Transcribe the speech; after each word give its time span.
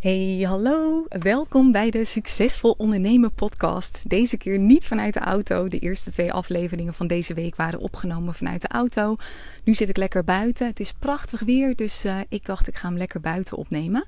Hey, 0.00 0.44
hallo. 0.46 1.06
Welkom 1.08 1.72
bij 1.72 1.90
de 1.90 2.04
Succesvol 2.04 2.74
Ondernemen 2.76 3.32
podcast. 3.32 4.10
Deze 4.10 4.36
keer 4.36 4.58
niet 4.58 4.86
vanuit 4.86 5.14
de 5.14 5.20
auto. 5.20 5.68
De 5.68 5.78
eerste 5.78 6.10
twee 6.10 6.32
afleveringen 6.32 6.94
van 6.94 7.06
deze 7.06 7.34
week 7.34 7.56
waren 7.56 7.78
opgenomen 7.78 8.34
vanuit 8.34 8.60
de 8.60 8.68
auto. 8.68 9.16
Nu 9.64 9.74
zit 9.74 9.88
ik 9.88 9.96
lekker 9.96 10.24
buiten. 10.24 10.66
Het 10.66 10.80
is 10.80 10.92
prachtig 10.92 11.40
weer, 11.40 11.76
dus 11.76 12.04
uh, 12.04 12.16
ik 12.28 12.46
dacht 12.46 12.68
ik 12.68 12.76
ga 12.76 12.88
hem 12.88 12.96
lekker 12.96 13.20
buiten 13.20 13.56
opnemen. 13.56 14.06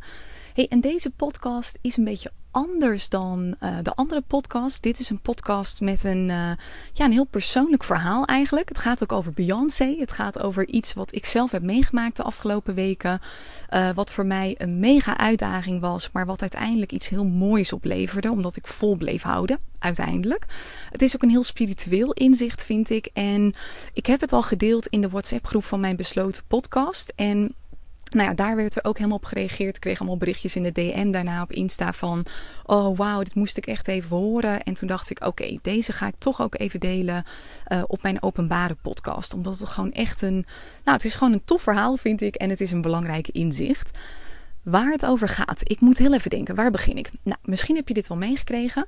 Hey, 0.55 0.67
en 0.69 0.81
deze 0.81 1.11
podcast 1.11 1.79
is 1.81 1.97
een 1.97 2.05
beetje 2.05 2.31
anders 2.51 3.09
dan 3.09 3.55
uh, 3.63 3.77
de 3.83 3.95
andere 3.95 4.21
podcast. 4.21 4.83
Dit 4.83 4.99
is 4.99 5.11
een 5.11 5.21
podcast 5.21 5.81
met 5.81 6.05
een, 6.05 6.29
uh, 6.29 6.51
ja, 6.93 7.05
een 7.05 7.13
heel 7.13 7.25
persoonlijk 7.25 7.85
verhaal 7.85 8.25
eigenlijk. 8.25 8.69
Het 8.69 8.79
gaat 8.79 9.03
ook 9.03 9.13
over 9.13 9.33
Beyoncé. 9.33 9.97
Het 9.99 10.13
gaat 10.13 10.39
over 10.39 10.69
iets 10.69 10.95
wat 10.95 11.15
ik 11.15 11.27
zelf 11.27 11.51
heb 11.51 11.63
meegemaakt 11.63 12.17
de 12.17 12.23
afgelopen 12.23 12.75
weken. 12.75 13.21
Uh, 13.71 13.91
wat 13.91 14.13
voor 14.13 14.27
mij 14.27 14.55
een 14.59 14.79
mega 14.79 15.17
uitdaging 15.17 15.81
was, 15.81 16.11
maar 16.13 16.27
wat 16.27 16.41
uiteindelijk 16.41 16.93
iets 16.93 17.09
heel 17.09 17.25
moois 17.25 17.73
opleverde, 17.73 18.31
omdat 18.31 18.57
ik 18.57 18.67
vol 18.67 18.97
bleef 18.97 19.23
houden. 19.23 19.59
Uiteindelijk. 19.79 20.47
Het 20.91 21.03
is 21.03 21.15
ook 21.15 21.23
een 21.23 21.31
heel 21.31 21.45
spiritueel 21.45 22.13
inzicht, 22.13 22.65
vind 22.65 22.91
ik. 22.91 23.11
En 23.13 23.55
ik 23.93 24.07
heb 24.07 24.21
het 24.21 24.33
al 24.33 24.43
gedeeld 24.43 24.87
in 24.87 25.01
de 25.01 25.09
WhatsApp-groep 25.09 25.65
van 25.65 25.81
mijn 25.81 25.97
besloten 25.97 26.43
podcast. 26.47 27.13
En 27.17 27.55
nou 28.11 28.29
ja, 28.29 28.35
daar 28.35 28.57
werd 28.57 28.77
er 28.77 28.85
ook 28.85 28.97
helemaal 28.97 29.17
op 29.17 29.25
gereageerd. 29.25 29.75
Ik 29.75 29.81
kreeg 29.81 29.99
allemaal 29.99 30.17
berichtjes 30.17 30.57
in 30.57 30.63
de 30.63 30.73
DM 30.73 31.11
daarna 31.11 31.43
op 31.43 31.53
Insta 31.53 31.93
van... 31.93 32.27
Oh, 32.65 32.97
wauw, 32.97 33.23
dit 33.23 33.35
moest 33.35 33.57
ik 33.57 33.67
echt 33.67 33.89
even 33.89 34.17
horen. 34.17 34.63
En 34.63 34.75
toen 34.75 34.89
dacht 34.89 35.11
ik, 35.11 35.27
oké, 35.27 35.59
deze 35.63 35.93
ga 35.93 36.07
ik 36.07 36.15
toch 36.19 36.41
ook 36.41 36.59
even 36.59 36.81
delen 36.81 37.25
uh, 37.69 37.83
op 37.87 38.03
mijn 38.03 38.23
openbare 38.23 38.77
podcast. 38.83 39.35
Omdat 39.35 39.59
het 39.59 39.69
gewoon 39.69 39.93
echt 39.93 40.23
een... 40.23 40.47
Nou, 40.85 40.97
het 40.97 41.05
is 41.05 41.15
gewoon 41.15 41.33
een 41.33 41.45
tof 41.45 41.63
verhaal, 41.63 41.97
vind 41.97 42.21
ik. 42.21 42.35
En 42.35 42.51
het 42.51 42.61
is 42.61 42.73
een 42.73 42.83
belangrijk 42.83 43.29
inzicht. 43.29 43.91
Waar 44.63 44.91
het 44.91 45.07
over 45.07 45.29
gaat. 45.29 45.61
Ik 45.65 45.81
moet 45.81 45.99
heel 45.99 46.15
even 46.15 46.31
denken, 46.31 46.55
waar 46.55 46.71
begin 46.71 46.97
ik? 46.97 47.11
Nou, 47.23 47.39
misschien 47.43 47.77
heb 47.77 47.89
je 47.89 47.95
dit 47.95 48.09
wel 48.09 48.19
meegekregen. 48.19 48.87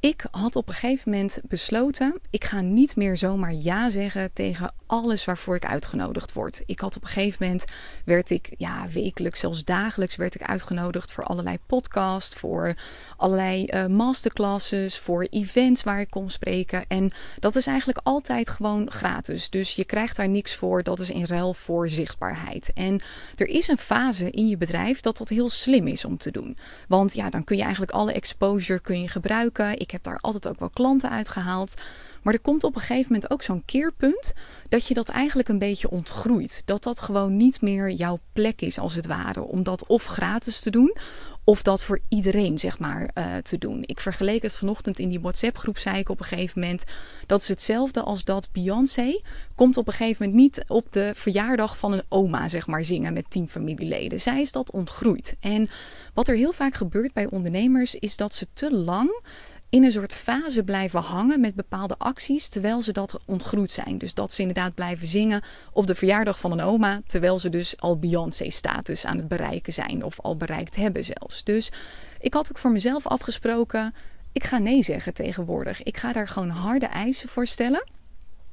Ik 0.00 0.24
had 0.30 0.56
op 0.56 0.68
een 0.68 0.74
gegeven 0.74 1.10
moment 1.10 1.40
besloten: 1.42 2.20
ik 2.30 2.44
ga 2.44 2.60
niet 2.60 2.96
meer 2.96 3.16
zomaar 3.16 3.54
ja 3.54 3.90
zeggen 3.90 4.32
tegen 4.32 4.72
alles 4.86 5.24
waarvoor 5.24 5.56
ik 5.56 5.64
uitgenodigd 5.64 6.32
word. 6.32 6.62
Ik 6.66 6.80
had 6.80 6.96
op 6.96 7.02
een 7.02 7.08
gegeven 7.08 7.46
moment 7.46 7.64
werd 8.04 8.30
ik 8.30 8.54
ja 8.56 8.88
wekelijks, 8.88 9.40
zelfs 9.40 9.64
dagelijks 9.64 10.16
werd 10.16 10.34
ik 10.34 10.42
uitgenodigd 10.42 11.12
voor 11.12 11.24
allerlei 11.24 11.58
podcasts, 11.66 12.34
voor 12.34 12.74
allerlei 13.16 13.66
uh, 13.66 13.86
masterclasses, 13.86 14.98
voor 14.98 15.26
events 15.30 15.82
waar 15.82 16.00
ik 16.00 16.10
kon 16.10 16.30
spreken. 16.30 16.84
En 16.88 17.10
dat 17.38 17.56
is 17.56 17.66
eigenlijk 17.66 17.98
altijd 18.02 18.48
gewoon 18.48 18.90
gratis. 18.90 19.50
Dus 19.50 19.74
je 19.74 19.84
krijgt 19.84 20.16
daar 20.16 20.28
niks 20.28 20.54
voor. 20.54 20.82
Dat 20.82 21.00
is 21.00 21.10
in 21.10 21.24
ruil 21.24 21.54
voor 21.54 21.88
zichtbaarheid. 21.88 22.70
En 22.74 23.02
er 23.36 23.46
is 23.46 23.68
een 23.68 23.78
fase 23.78 24.30
in 24.30 24.48
je 24.48 24.56
bedrijf 24.56 25.00
dat 25.00 25.16
dat 25.16 25.28
heel 25.28 25.50
slim 25.50 25.86
is 25.86 26.04
om 26.04 26.16
te 26.16 26.30
doen. 26.30 26.56
Want 26.88 27.14
ja, 27.14 27.30
dan 27.30 27.44
kun 27.44 27.56
je 27.56 27.62
eigenlijk 27.62 27.92
alle 27.92 28.12
exposure 28.12 28.80
kun 28.80 29.00
je 29.00 29.08
gebruiken. 29.08 29.78
Ik 29.78 29.89
heb 29.90 30.02
daar 30.02 30.18
altijd 30.20 30.48
ook 30.48 30.58
wel 30.58 30.70
klanten 30.70 31.10
uitgehaald. 31.10 31.74
Maar 32.22 32.34
er 32.34 32.40
komt 32.40 32.64
op 32.64 32.74
een 32.74 32.80
gegeven 32.80 33.12
moment 33.12 33.30
ook 33.30 33.42
zo'n 33.42 33.64
keerpunt 33.64 34.32
dat 34.68 34.86
je 34.86 34.94
dat 34.94 35.08
eigenlijk 35.08 35.48
een 35.48 35.58
beetje 35.58 35.90
ontgroeit. 35.90 36.62
Dat 36.64 36.82
dat 36.82 37.00
gewoon 37.00 37.36
niet 37.36 37.60
meer 37.60 37.90
jouw 37.90 38.18
plek 38.32 38.60
is, 38.60 38.78
als 38.78 38.94
het 38.94 39.06
ware. 39.06 39.42
Om 39.42 39.62
dat 39.62 39.86
of 39.86 40.04
gratis 40.04 40.60
te 40.60 40.70
doen, 40.70 40.96
of 41.44 41.62
dat 41.62 41.82
voor 41.82 42.00
iedereen, 42.08 42.58
zeg 42.58 42.78
maar, 42.78 43.10
uh, 43.14 43.36
te 43.36 43.58
doen. 43.58 43.82
Ik 43.86 44.00
vergeleek 44.00 44.42
het 44.42 44.52
vanochtend 44.52 44.98
in 44.98 45.08
die 45.08 45.20
WhatsApp-groep, 45.20 45.78
zei 45.78 45.98
ik 45.98 46.08
op 46.08 46.18
een 46.18 46.24
gegeven 46.24 46.60
moment. 46.60 46.84
Dat 47.26 47.42
is 47.42 47.48
hetzelfde 47.48 48.02
als 48.02 48.24
dat 48.24 48.48
Beyoncé 48.52 49.20
komt 49.54 49.76
op 49.76 49.86
een 49.86 49.92
gegeven 49.92 50.24
moment 50.24 50.42
niet 50.42 50.64
op 50.68 50.86
de 50.90 51.10
verjaardag 51.14 51.78
van 51.78 51.92
een 51.92 52.02
oma, 52.08 52.48
zeg 52.48 52.66
maar, 52.66 52.84
zingen 52.84 53.12
met 53.12 53.30
tien 53.30 53.48
familieleden. 53.48 54.20
Zij 54.20 54.40
is 54.40 54.52
dat 54.52 54.70
ontgroeid. 54.70 55.36
En 55.40 55.68
wat 56.14 56.28
er 56.28 56.36
heel 56.36 56.52
vaak 56.52 56.74
gebeurt 56.74 57.12
bij 57.12 57.30
ondernemers, 57.30 57.94
is 57.94 58.16
dat 58.16 58.34
ze 58.34 58.46
te 58.52 58.74
lang 58.74 59.22
in 59.70 59.84
een 59.84 59.92
soort 59.92 60.12
fase 60.12 60.62
blijven 60.62 61.00
hangen 61.00 61.40
met 61.40 61.54
bepaalde 61.54 61.94
acties 61.98 62.48
terwijl 62.48 62.82
ze 62.82 62.92
dat 62.92 63.20
ontgroet 63.26 63.70
zijn. 63.70 63.98
Dus 63.98 64.14
dat 64.14 64.32
ze 64.32 64.40
inderdaad 64.40 64.74
blijven 64.74 65.06
zingen 65.06 65.42
op 65.72 65.86
de 65.86 65.94
verjaardag 65.94 66.38
van 66.40 66.52
een 66.52 66.60
oma, 66.60 67.00
terwijl 67.06 67.38
ze 67.38 67.48
dus 67.48 67.80
al 67.80 67.98
Beyoncé-status 67.98 69.04
aan 69.04 69.16
het 69.16 69.28
bereiken 69.28 69.72
zijn 69.72 70.04
of 70.04 70.20
al 70.20 70.36
bereikt 70.36 70.76
hebben 70.76 71.04
zelfs. 71.04 71.44
Dus 71.44 71.72
ik 72.20 72.34
had 72.34 72.50
ook 72.50 72.58
voor 72.58 72.70
mezelf 72.70 73.06
afgesproken, 73.06 73.94
ik 74.32 74.44
ga 74.44 74.58
nee 74.58 74.82
zeggen 74.82 75.14
tegenwoordig. 75.14 75.82
Ik 75.82 75.96
ga 75.96 76.12
daar 76.12 76.28
gewoon 76.28 76.48
harde 76.48 76.86
eisen 76.86 77.28
voor 77.28 77.46
stellen. 77.46 77.84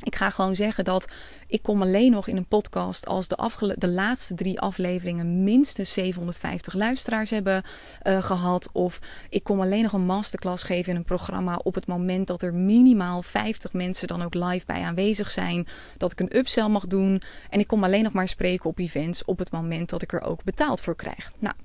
Ik 0.04 0.16
ga 0.16 0.30
gewoon 0.30 0.56
zeggen 0.56 0.84
dat 0.84 1.08
ik 1.48 1.62
kom 1.62 1.82
alleen 1.82 2.12
nog 2.12 2.28
in 2.28 2.38
een 2.38 2.48
podcast 2.48 3.06
als 3.06 3.28
de, 3.28 3.76
de 3.78 3.90
laatste 3.90 4.36
drie 4.36 4.60
afleveringen 4.60 5.44
minstens 5.44 5.94
750 5.94 6.74
luisteraars 6.74 7.30
hebben 7.30 7.64
uh, 8.04 8.24
gehad. 8.24 8.70
Of 8.72 9.00
ik 9.30 9.44
kom 9.44 9.62
alleen 9.62 9.84
nog 9.84 9.94
een 9.94 10.06
masterclass 10.06 10.64
geven 10.64 10.92
in 10.92 10.98
een 10.98 11.04
programma 11.04 11.60
op 11.64 11.76
het 11.76 11.88
moment 11.88 12.28
dat 12.28 12.42
er 12.42 12.54
minimaal 12.54 13.22
50 13.24 13.74
mensen 13.74 14.08
dan 14.08 14.22
ook 14.22 14.34
live 14.34 14.66
bij 14.66 14.82
aanwezig 14.82 15.32
zijn. 15.32 15.68
Dat 15.98 16.12
ik 16.12 16.20
een 16.20 16.38
upsell 16.38 16.68
mag 16.68 16.88
doen. 16.88 17.22
En 17.50 17.60
ik 17.60 17.68
kom 17.68 17.84
alleen 17.84 18.04
nog 18.04 18.14
maar 18.14 18.28
spreken 18.28 18.70
op 18.70 18.80
events 18.80 19.26
op 19.26 19.40
het 19.40 19.52
moment 19.52 19.90
dat 19.90 20.02
ik 20.02 20.14
er 20.14 20.22
ook 20.22 20.44
betaald 20.44 20.82
voor 20.82 20.96
krijg. 20.96 21.32
Nou, 21.40 21.56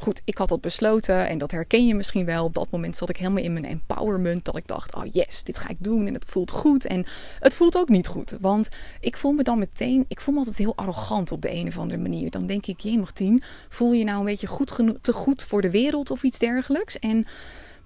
Goed, 0.00 0.22
ik 0.24 0.38
had 0.38 0.48
dat 0.48 0.60
besloten 0.60 1.28
en 1.28 1.38
dat 1.38 1.50
herken 1.50 1.86
je 1.86 1.94
misschien 1.94 2.24
wel. 2.24 2.44
Op 2.44 2.54
dat 2.54 2.70
moment 2.70 2.96
zat 2.96 3.08
ik 3.08 3.16
helemaal 3.16 3.42
in 3.42 3.52
mijn 3.52 3.64
empowerment. 3.64 4.44
Dat 4.44 4.56
ik 4.56 4.66
dacht, 4.66 4.94
oh 4.94 5.04
yes, 5.10 5.44
dit 5.44 5.58
ga 5.58 5.68
ik 5.68 5.76
doen 5.80 6.06
en 6.06 6.14
het 6.14 6.24
voelt 6.24 6.50
goed. 6.50 6.86
En 6.86 7.04
het 7.38 7.54
voelt 7.54 7.76
ook 7.76 7.88
niet 7.88 8.06
goed, 8.06 8.36
want 8.40 8.68
ik 9.00 9.16
voel 9.16 9.32
me 9.32 9.42
dan 9.42 9.58
meteen, 9.58 10.04
ik 10.08 10.20
voel 10.20 10.32
me 10.34 10.40
altijd 10.40 10.58
heel 10.58 10.76
arrogant 10.76 11.32
op 11.32 11.42
de 11.42 11.52
een 11.52 11.66
of 11.66 11.78
andere 11.78 12.00
manier. 12.00 12.30
Dan 12.30 12.46
denk 12.46 12.66
ik, 12.66 12.80
je 12.80 12.96
nog 12.96 13.12
tien, 13.12 13.42
voel 13.68 13.92
je 13.92 14.04
nou 14.04 14.18
een 14.18 14.24
beetje 14.24 14.46
goed 14.46 14.78
te 15.00 15.12
goed 15.12 15.44
voor 15.44 15.62
de 15.62 15.70
wereld 15.70 16.10
of 16.10 16.22
iets 16.22 16.38
dergelijks? 16.38 16.98
En 16.98 17.26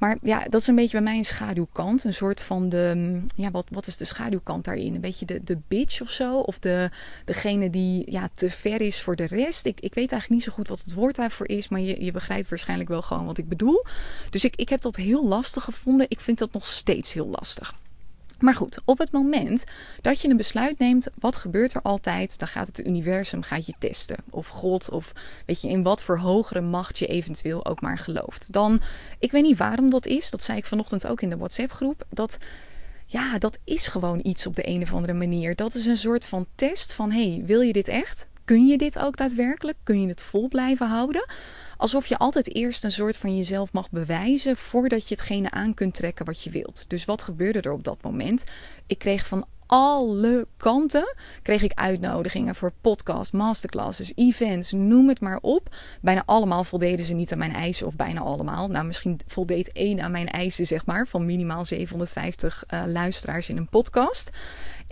maar 0.03 0.19
ja, 0.23 0.45
dat 0.49 0.61
is 0.61 0.67
een 0.67 0.75
beetje 0.75 0.97
bij 0.97 1.01
mij 1.01 1.17
een 1.17 1.25
schaduwkant. 1.25 2.05
Een 2.05 2.15
soort 2.15 2.43
van 2.43 2.69
de. 2.69 3.21
Ja, 3.37 3.51
wat, 3.51 3.67
wat 3.71 3.87
is 3.87 3.97
de 3.97 4.05
schaduwkant 4.05 4.65
daarin? 4.65 4.95
Een 4.95 5.01
beetje 5.01 5.27
de, 5.27 5.41
de 5.45 5.59
bitch 5.69 6.01
of 6.01 6.11
zo. 6.11 6.39
Of 6.39 6.59
de, 6.59 6.91
degene 7.25 7.71
die 7.71 8.11
ja, 8.11 8.29
te 8.35 8.51
ver 8.51 8.81
is 8.81 9.03
voor 9.03 9.17
de 9.17 9.25
rest. 9.25 9.67
Ik, 9.67 9.81
ik 9.81 9.95
weet 9.95 10.13
eigenlijk 10.13 10.31
niet 10.31 10.43
zo 10.43 10.53
goed 10.53 10.69
wat 10.69 10.83
het 10.85 10.95
woord 10.95 11.17
daarvoor 11.17 11.49
is. 11.49 11.69
Maar 11.69 11.81
je, 11.81 12.05
je 12.05 12.13
begrijpt 12.13 12.49
waarschijnlijk 12.49 12.89
wel 12.89 13.03
gewoon 13.03 13.27
wat 13.27 13.39
ik 13.39 13.49
bedoel. 13.49 13.85
Dus 14.31 14.45
ik, 14.45 14.57
ik 14.57 14.69
heb 14.69 14.81
dat 14.81 14.97
heel 14.97 15.27
lastig 15.27 15.65
gevonden. 15.65 16.07
Ik 16.09 16.21
vind 16.21 16.39
dat 16.39 16.53
nog 16.53 16.67
steeds 16.67 17.13
heel 17.13 17.29
lastig. 17.29 17.75
Maar 18.43 18.55
goed, 18.55 18.79
op 18.85 18.99
het 18.99 19.13
moment 19.13 19.65
dat 20.01 20.21
je 20.21 20.29
een 20.29 20.37
besluit 20.37 20.79
neemt, 20.79 21.09
wat 21.19 21.37
gebeurt 21.37 21.75
er 21.75 21.83
altijd? 21.83 22.39
Dan 22.39 22.49
gaat 22.49 22.67
het 22.67 22.87
universum 22.87 23.43
gaat 23.43 23.67
je 23.67 23.75
testen. 23.79 24.17
Of 24.31 24.49
God, 24.49 24.91
of 24.91 25.13
weet 25.47 25.61
je, 25.61 25.69
in 25.69 25.83
wat 25.83 26.03
voor 26.03 26.19
hogere 26.19 26.61
macht 26.61 26.99
je 26.99 27.07
eventueel 27.07 27.67
ook 27.67 27.81
maar 27.81 27.99
gelooft. 27.99 28.53
Dan, 28.53 28.81
ik 29.19 29.31
weet 29.31 29.43
niet 29.43 29.59
waarom 29.59 29.91
dat 29.91 30.07
is. 30.07 30.31
Dat 30.31 30.43
zei 30.43 30.59
ik 30.59 30.67
vanochtend 30.67 31.07
ook 31.07 31.21
in 31.21 31.31
de 31.31 31.37
WhatsApp-groep. 31.37 32.05
Dat 32.11 32.39
ja, 33.07 33.39
dat 33.39 33.59
is 33.65 33.87
gewoon 33.87 34.21
iets 34.23 34.47
op 34.47 34.57
de 34.57 34.69
een 34.69 34.83
of 34.83 34.95
andere 34.95 35.13
manier. 35.13 35.57
Dat 35.57 35.75
is 35.75 35.87
een 35.87 35.97
soort 35.97 36.25
van 36.25 36.47
test 36.55 36.93
van: 36.93 37.11
hey, 37.11 37.43
wil 37.47 37.61
je 37.61 37.73
dit 37.73 37.89
echt? 37.89 38.29
Kun 38.45 38.67
je 38.67 38.79
dit 38.79 38.99
ook 38.99 39.17
daadwerkelijk? 39.17 39.77
Kun 39.83 40.01
je 40.01 40.09
het 40.09 40.23
vol 40.23 40.49
blijven 40.49 40.89
houden? 40.89 41.25
Alsof 41.83 42.07
je 42.07 42.19
altijd 42.19 42.55
eerst 42.55 42.85
een 42.85 42.93
soort 42.93 43.17
van 43.17 43.37
jezelf 43.37 43.73
mag 43.73 43.91
bewijzen 43.91 44.57
voordat 44.57 45.09
je 45.09 45.15
hetgene 45.15 45.51
aan 45.51 45.75
kunt 45.75 45.95
trekken 45.95 46.25
wat 46.25 46.43
je 46.43 46.51
wilt. 46.51 46.85
Dus 46.89 47.05
wat 47.05 47.23
gebeurde 47.23 47.61
er 47.61 47.73
op 47.73 47.85
dat 47.85 48.03
moment? 48.03 48.45
Ik 48.87 48.99
kreeg 48.99 49.27
van 49.27 49.47
alle 49.67 50.47
kanten 50.57 51.15
kreeg 51.43 51.63
ik 51.63 51.73
uitnodigingen 51.75 52.55
voor 52.55 52.73
podcasts, 52.81 53.31
masterclasses, 53.31 54.13
events, 54.15 54.73
noem 54.73 55.09
het 55.09 55.21
maar 55.21 55.39
op. 55.41 55.75
Bijna 56.01 56.23
allemaal 56.27 56.65
voldeden 56.65 57.07
ze 57.07 57.15
niet 57.15 57.33
aan 57.33 57.39
mijn 57.39 57.53
eisen, 57.53 57.87
of 57.87 57.97
bijna 57.97 58.21
allemaal. 58.21 58.69
Nou, 58.69 58.87
misschien 58.87 59.21
voldeed 59.27 59.73
één 59.73 60.01
aan 60.01 60.11
mijn 60.11 60.29
eisen, 60.29 60.67
zeg 60.67 60.87
maar, 60.87 61.07
van 61.07 61.27
minimaal 61.27 61.65
750 61.65 62.65
uh, 62.67 62.79
eh, 62.79 62.91
luisteraars 62.91 63.49
in 63.49 63.57
een 63.57 63.69
podcast. 63.69 64.31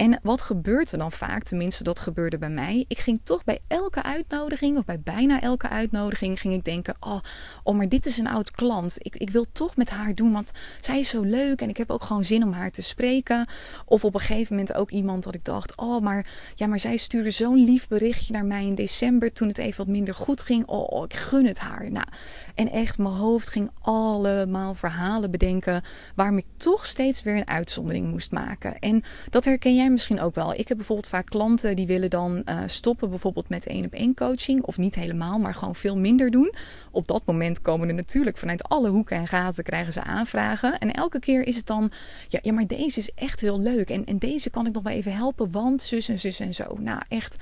En 0.01 0.21
wat 0.23 0.43
gebeurt 0.43 0.93
er 0.93 0.99
dan 0.99 1.13
vaak? 1.13 1.43
Tenminste, 1.43 1.85
dat 1.85 2.01
gebeurde 2.01 2.39
bij 2.39 2.49
mij. 2.49 2.85
Ik 2.89 2.99
ging 2.99 3.21
toch 3.23 3.45
bij 3.45 3.59
elke 3.67 4.03
uitnodiging, 4.03 4.79
of 4.79 4.85
bij 4.85 5.01
bijna 5.01 5.41
elke 5.41 5.69
uitnodiging, 5.69 6.41
ging 6.41 6.55
ik 6.55 6.65
denken: 6.65 6.95
oh, 7.01 7.21
oh 7.63 7.77
maar 7.77 7.89
dit 7.89 8.07
is 8.07 8.19
een 8.19 8.27
oud 8.27 8.51
klant. 8.51 8.97
Ik, 8.99 9.17
ik 9.17 9.31
wil 9.31 9.47
toch 9.53 9.77
met 9.77 9.91
haar 9.91 10.15
doen, 10.15 10.33
want 10.33 10.51
zij 10.81 10.99
is 10.99 11.09
zo 11.09 11.23
leuk 11.23 11.61
en 11.61 11.69
ik 11.69 11.77
heb 11.77 11.91
ook 11.91 12.03
gewoon 12.03 12.25
zin 12.25 12.43
om 12.43 12.53
haar 12.53 12.71
te 12.71 12.83
spreken. 12.83 13.49
Of 13.85 14.05
op 14.05 14.15
een 14.15 14.21
gegeven 14.21 14.57
moment 14.57 14.75
ook 14.75 14.91
iemand 14.91 15.23
dat 15.23 15.35
ik 15.35 15.45
dacht: 15.45 15.77
oh, 15.77 16.03
maar, 16.03 16.27
ja, 16.55 16.67
maar 16.67 16.79
zij 16.79 16.97
stuurde 16.97 17.31
zo'n 17.31 17.65
lief 17.65 17.89
berichtje 17.89 18.33
naar 18.33 18.45
mij 18.45 18.65
in 18.65 18.75
december 18.75 19.33
toen 19.33 19.49
het 19.49 19.59
even 19.59 19.77
wat 19.77 19.95
minder 19.95 20.15
goed 20.15 20.41
ging. 20.41 20.67
Oh, 20.67 20.91
oh 20.91 21.05
ik 21.05 21.15
gun 21.15 21.47
het 21.47 21.59
haar. 21.59 21.91
Nou, 21.91 22.07
en 22.55 22.71
echt, 22.71 22.99
mijn 22.99 23.15
hoofd 23.15 23.49
ging 23.49 23.71
allemaal 23.81 24.75
verhalen 24.75 25.31
bedenken 25.31 25.83
waarom 26.15 26.39
ik 26.39 26.47
toch 26.57 26.87
steeds 26.87 27.23
weer 27.23 27.37
een 27.37 27.49
uitzondering 27.49 28.11
moest 28.11 28.33
maken. 28.33 28.79
En 28.79 29.03
dat 29.31 29.45
herken 29.45 29.75
jij 29.75 29.89
misschien 29.93 30.21
ook 30.21 30.35
wel. 30.35 30.55
Ik 30.55 30.69
heb 30.69 30.77
bijvoorbeeld 30.77 31.09
vaak 31.09 31.27
klanten 31.27 31.77
die 31.77 31.87
willen 31.87 32.11
dan 32.11 32.43
uh, 32.45 32.61
stoppen, 32.67 33.11
bijvoorbeeld 33.11 33.49
met 33.49 33.67
één 33.67 33.85
op 33.85 33.93
één 33.93 34.15
coaching. 34.15 34.63
Of 34.63 34.79
niet 34.79 34.95
helemaal, 34.95 35.39
maar 35.39 35.55
gewoon 35.55 35.75
veel 35.75 35.99
minder 35.99 36.31
doen. 36.31 36.55
Op 36.91 37.07
dat 37.07 37.23
moment 37.27 37.63
komen 37.63 37.89
er 37.89 37.95
natuurlijk 37.95 38.37
vanuit 38.37 38.63
alle 38.63 38.89
hoeken 38.89 39.17
en 39.17 39.27
gaten 39.27 39.65
krijgen 39.65 39.93
ze 39.93 40.03
aanvragen. 40.03 40.79
En 40.79 40.93
elke 40.93 41.19
keer 41.19 41.47
is 41.47 41.57
het 41.57 41.67
dan, 41.67 41.91
ja, 42.29 42.39
ja 42.43 42.53
maar 42.53 42.67
deze 42.67 42.99
is 42.99 43.13
echt 43.15 43.41
heel 43.41 43.61
leuk. 43.61 43.91
En, 43.91 44.05
en 44.05 44.19
deze 44.19 44.51
kan 44.51 44.67
ik 44.67 44.73
nog 44.73 44.83
wel 44.83 44.93
even 44.93 45.15
helpen, 45.15 45.51
want 45.51 45.83
zus 45.83 46.09
en 46.09 46.21
zus 46.21 46.41
en 46.41 46.55
zo. 46.55 46.77
Nou, 46.79 47.03
echt 47.09 47.37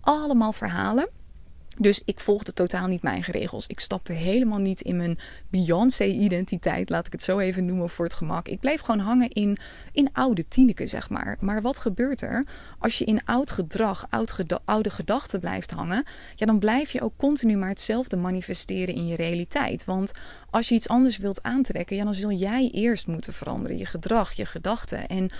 allemaal 0.00 0.52
verhalen. 0.52 1.08
Dus 1.78 2.02
ik 2.04 2.20
volgde 2.20 2.52
totaal 2.52 2.86
niet 2.86 3.02
mijn 3.02 3.20
regels. 3.20 3.66
Ik 3.66 3.80
stapte 3.80 4.12
helemaal 4.12 4.58
niet 4.58 4.80
in 4.80 4.96
mijn 4.96 5.18
Beyoncé-identiteit, 5.50 6.88
laat 6.88 7.06
ik 7.06 7.12
het 7.12 7.22
zo 7.22 7.38
even 7.38 7.64
noemen 7.64 7.90
voor 7.90 8.04
het 8.04 8.14
gemak. 8.14 8.48
Ik 8.48 8.60
bleef 8.60 8.80
gewoon 8.80 9.00
hangen 9.00 9.30
in, 9.30 9.58
in 9.92 10.08
oude 10.12 10.48
Tineke, 10.48 10.86
zeg 10.86 11.10
maar. 11.10 11.36
Maar 11.40 11.62
wat 11.62 11.78
gebeurt 11.78 12.20
er 12.20 12.44
als 12.78 12.98
je 12.98 13.04
in 13.04 13.24
oud 13.24 13.50
gedrag, 13.50 14.06
oud 14.10 14.32
oude 14.64 14.90
gedachten 14.90 15.40
blijft 15.40 15.70
hangen? 15.70 16.04
Ja, 16.34 16.46
dan 16.46 16.58
blijf 16.58 16.90
je 16.90 17.02
ook 17.02 17.16
continu 17.16 17.56
maar 17.56 17.68
hetzelfde 17.68 18.16
manifesteren 18.16 18.94
in 18.94 19.06
je 19.06 19.16
realiteit. 19.16 19.84
Want 19.84 20.12
als 20.50 20.68
je 20.68 20.74
iets 20.74 20.88
anders 20.88 21.16
wilt 21.16 21.42
aantrekken, 21.42 21.96
ja, 21.96 22.04
dan 22.04 22.14
zul 22.14 22.30
jij 22.30 22.70
eerst 22.72 23.06
moeten 23.06 23.32
veranderen. 23.32 23.78
Je 23.78 23.86
gedrag, 23.86 24.32
je 24.32 24.46
gedachten. 24.46 25.08
En 25.08 25.30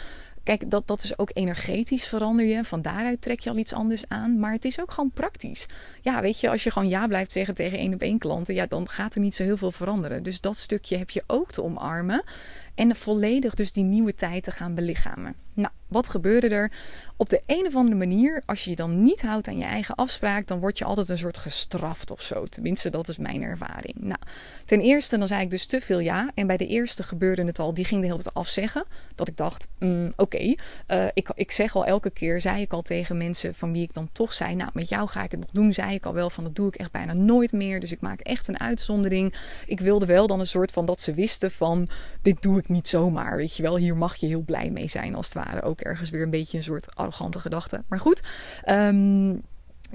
Kijk, 0.45 0.71
dat, 0.71 0.87
dat 0.87 1.03
is 1.03 1.19
ook 1.19 1.31
energetisch 1.33 2.07
verander 2.07 2.45
je. 2.45 2.65
Van 2.65 2.83
daaruit 2.83 3.23
trek 3.23 3.41
je 3.41 3.51
al 3.51 3.57
iets 3.57 3.73
anders 3.73 4.05
aan. 4.09 4.39
Maar 4.39 4.53
het 4.53 4.65
is 4.65 4.81
ook 4.81 4.91
gewoon 4.91 5.11
praktisch. 5.11 5.67
Ja, 6.01 6.21
weet 6.21 6.41
je, 6.41 6.51
als 6.51 6.65
je 6.65 6.71
gewoon 6.71 6.89
ja 6.89 7.07
blijft 7.07 7.33
zeggen 7.33 7.55
tegen 7.55 7.79
één 7.79 7.95
op 7.95 8.01
één 8.01 8.19
klanten, 8.19 8.55
ja, 8.55 8.67
dan 8.67 8.89
gaat 8.89 9.15
er 9.15 9.21
niet 9.21 9.35
zo 9.35 9.43
heel 9.43 9.57
veel 9.57 9.73
veranderen. 9.73 10.23
Dus 10.23 10.41
dat 10.41 10.57
stukje 10.57 10.97
heb 10.97 11.11
je 11.11 11.23
ook 11.27 11.53
te 11.53 11.63
omarmen. 11.63 12.25
En 12.75 12.97
volledig 12.97 13.55
dus 13.55 13.73
die 13.73 13.85
nieuwe 13.85 14.15
tijd 14.15 14.45
te 14.45 14.51
gaan 14.51 14.75
belichamen. 14.75 15.35
Nou, 15.55 15.71
wat 15.89 16.09
gebeurde 16.09 16.49
er? 16.49 16.71
Op 17.17 17.29
de 17.29 17.43
een 17.47 17.67
of 17.67 17.75
andere 17.75 17.97
manier, 17.97 18.43
als 18.47 18.65
je 18.65 18.71
je 18.71 18.77
dan 18.77 19.03
niet 19.03 19.23
houdt 19.23 19.49
aan 19.49 19.59
je 19.59 19.65
eigen 19.65 19.95
afspraak, 19.95 20.47
dan 20.47 20.59
word 20.59 20.79
je 20.79 20.85
altijd 20.85 21.09
een 21.09 21.19
soort 21.19 21.39
gestraft 21.39 22.11
of 22.11 22.23
zo. 22.23 22.45
Tenminste, 22.45 22.91
dat 22.91 23.09
is 23.09 23.19
mijn 23.19 23.43
ervaring. 23.43 23.95
Nou, 24.01 24.19
ten 24.65 24.81
eerste, 24.81 25.19
dan 25.19 25.27
zei 25.27 25.43
ik 25.43 25.51
dus 25.51 25.67
te 25.67 25.81
veel 25.81 25.99
ja. 25.99 26.31
En 26.35 26.47
bij 26.47 26.57
de 26.57 26.67
eerste 26.67 27.03
gebeurde 27.03 27.45
het 27.45 27.59
al, 27.59 27.75
die 27.75 27.85
ging 27.85 28.01
de 28.01 28.07
hele 28.07 28.23
tijd 28.23 28.35
afzeggen. 28.35 28.85
Dat 29.15 29.29
ik 29.29 29.37
dacht, 29.37 29.69
mm, 29.79 30.13
oké, 30.17 30.55
eh, 30.87 31.07
ik, 31.15 31.31
ik 31.35 31.51
zeg 31.51 31.77
al 31.77 31.87
elke 31.87 32.11
keer, 32.11 32.41
zei 32.41 32.63
ik 32.63 32.73
al 32.73 32.83
tegen 32.83 33.17
mensen 33.17 33.55
van 33.55 33.73
wie 33.73 33.83
ik 33.83 33.95
dan 33.95 34.09
toch 34.13 34.33
zei, 34.33 34.55
nou, 34.55 34.71
met 34.73 34.89
jou 34.89 35.09
ga 35.09 35.23
ik 35.23 35.31
het 35.31 35.41
nog 35.41 35.51
doen, 35.51 35.73
zei 35.73 35.95
ik 35.95 36.07
al 36.07 36.15
wel 36.15 36.31
van 36.31 36.45
dat 36.45 36.55
doe 36.55 36.69
ik 36.69 36.77
echt 36.77 36.91
bijna 36.91 37.13
nooit 37.13 37.53
meer. 37.53 37.81
Dus 37.81 37.93
ik 37.93 38.01
maak 38.01 38.21
echt 38.21 38.49
een 38.49 38.61
uitzondering. 38.61 39.35
Ik 39.67 39.81
wilde 39.81 40.07
wel 40.07 40.27
dan 40.27 40.41
een 40.41 40.47
soort 40.47 40.73
van 40.73 40.87
dat 40.87 41.01
ze 41.01 41.15
wisten 41.15 41.51
van, 41.51 41.89
dit 42.23 42.43
doe 42.43 42.59
ik 42.59 42.64
niet 42.69 42.89
zomaar, 42.89 43.37
weet 43.37 43.57
je 43.57 43.63
wel. 43.63 43.77
Hier 43.77 43.97
mag 43.97 44.17
je 44.17 44.27
heel 44.27 44.43
blij 44.43 44.71
mee 44.71 44.89
zijn 44.89 45.15
als 45.15 45.27
het 45.27 45.35
ware. 45.35 45.63
Ook 45.63 45.81
ergens 45.81 46.11
weer 46.11 46.23
een 46.23 46.31
beetje 46.31 46.59
een 46.59 46.65
soort 46.65 46.97
arrogante 46.97 47.41
gedachte. 47.41 47.83
Maar 47.89 48.01
goed, 48.01 48.23
um, 48.69 49.43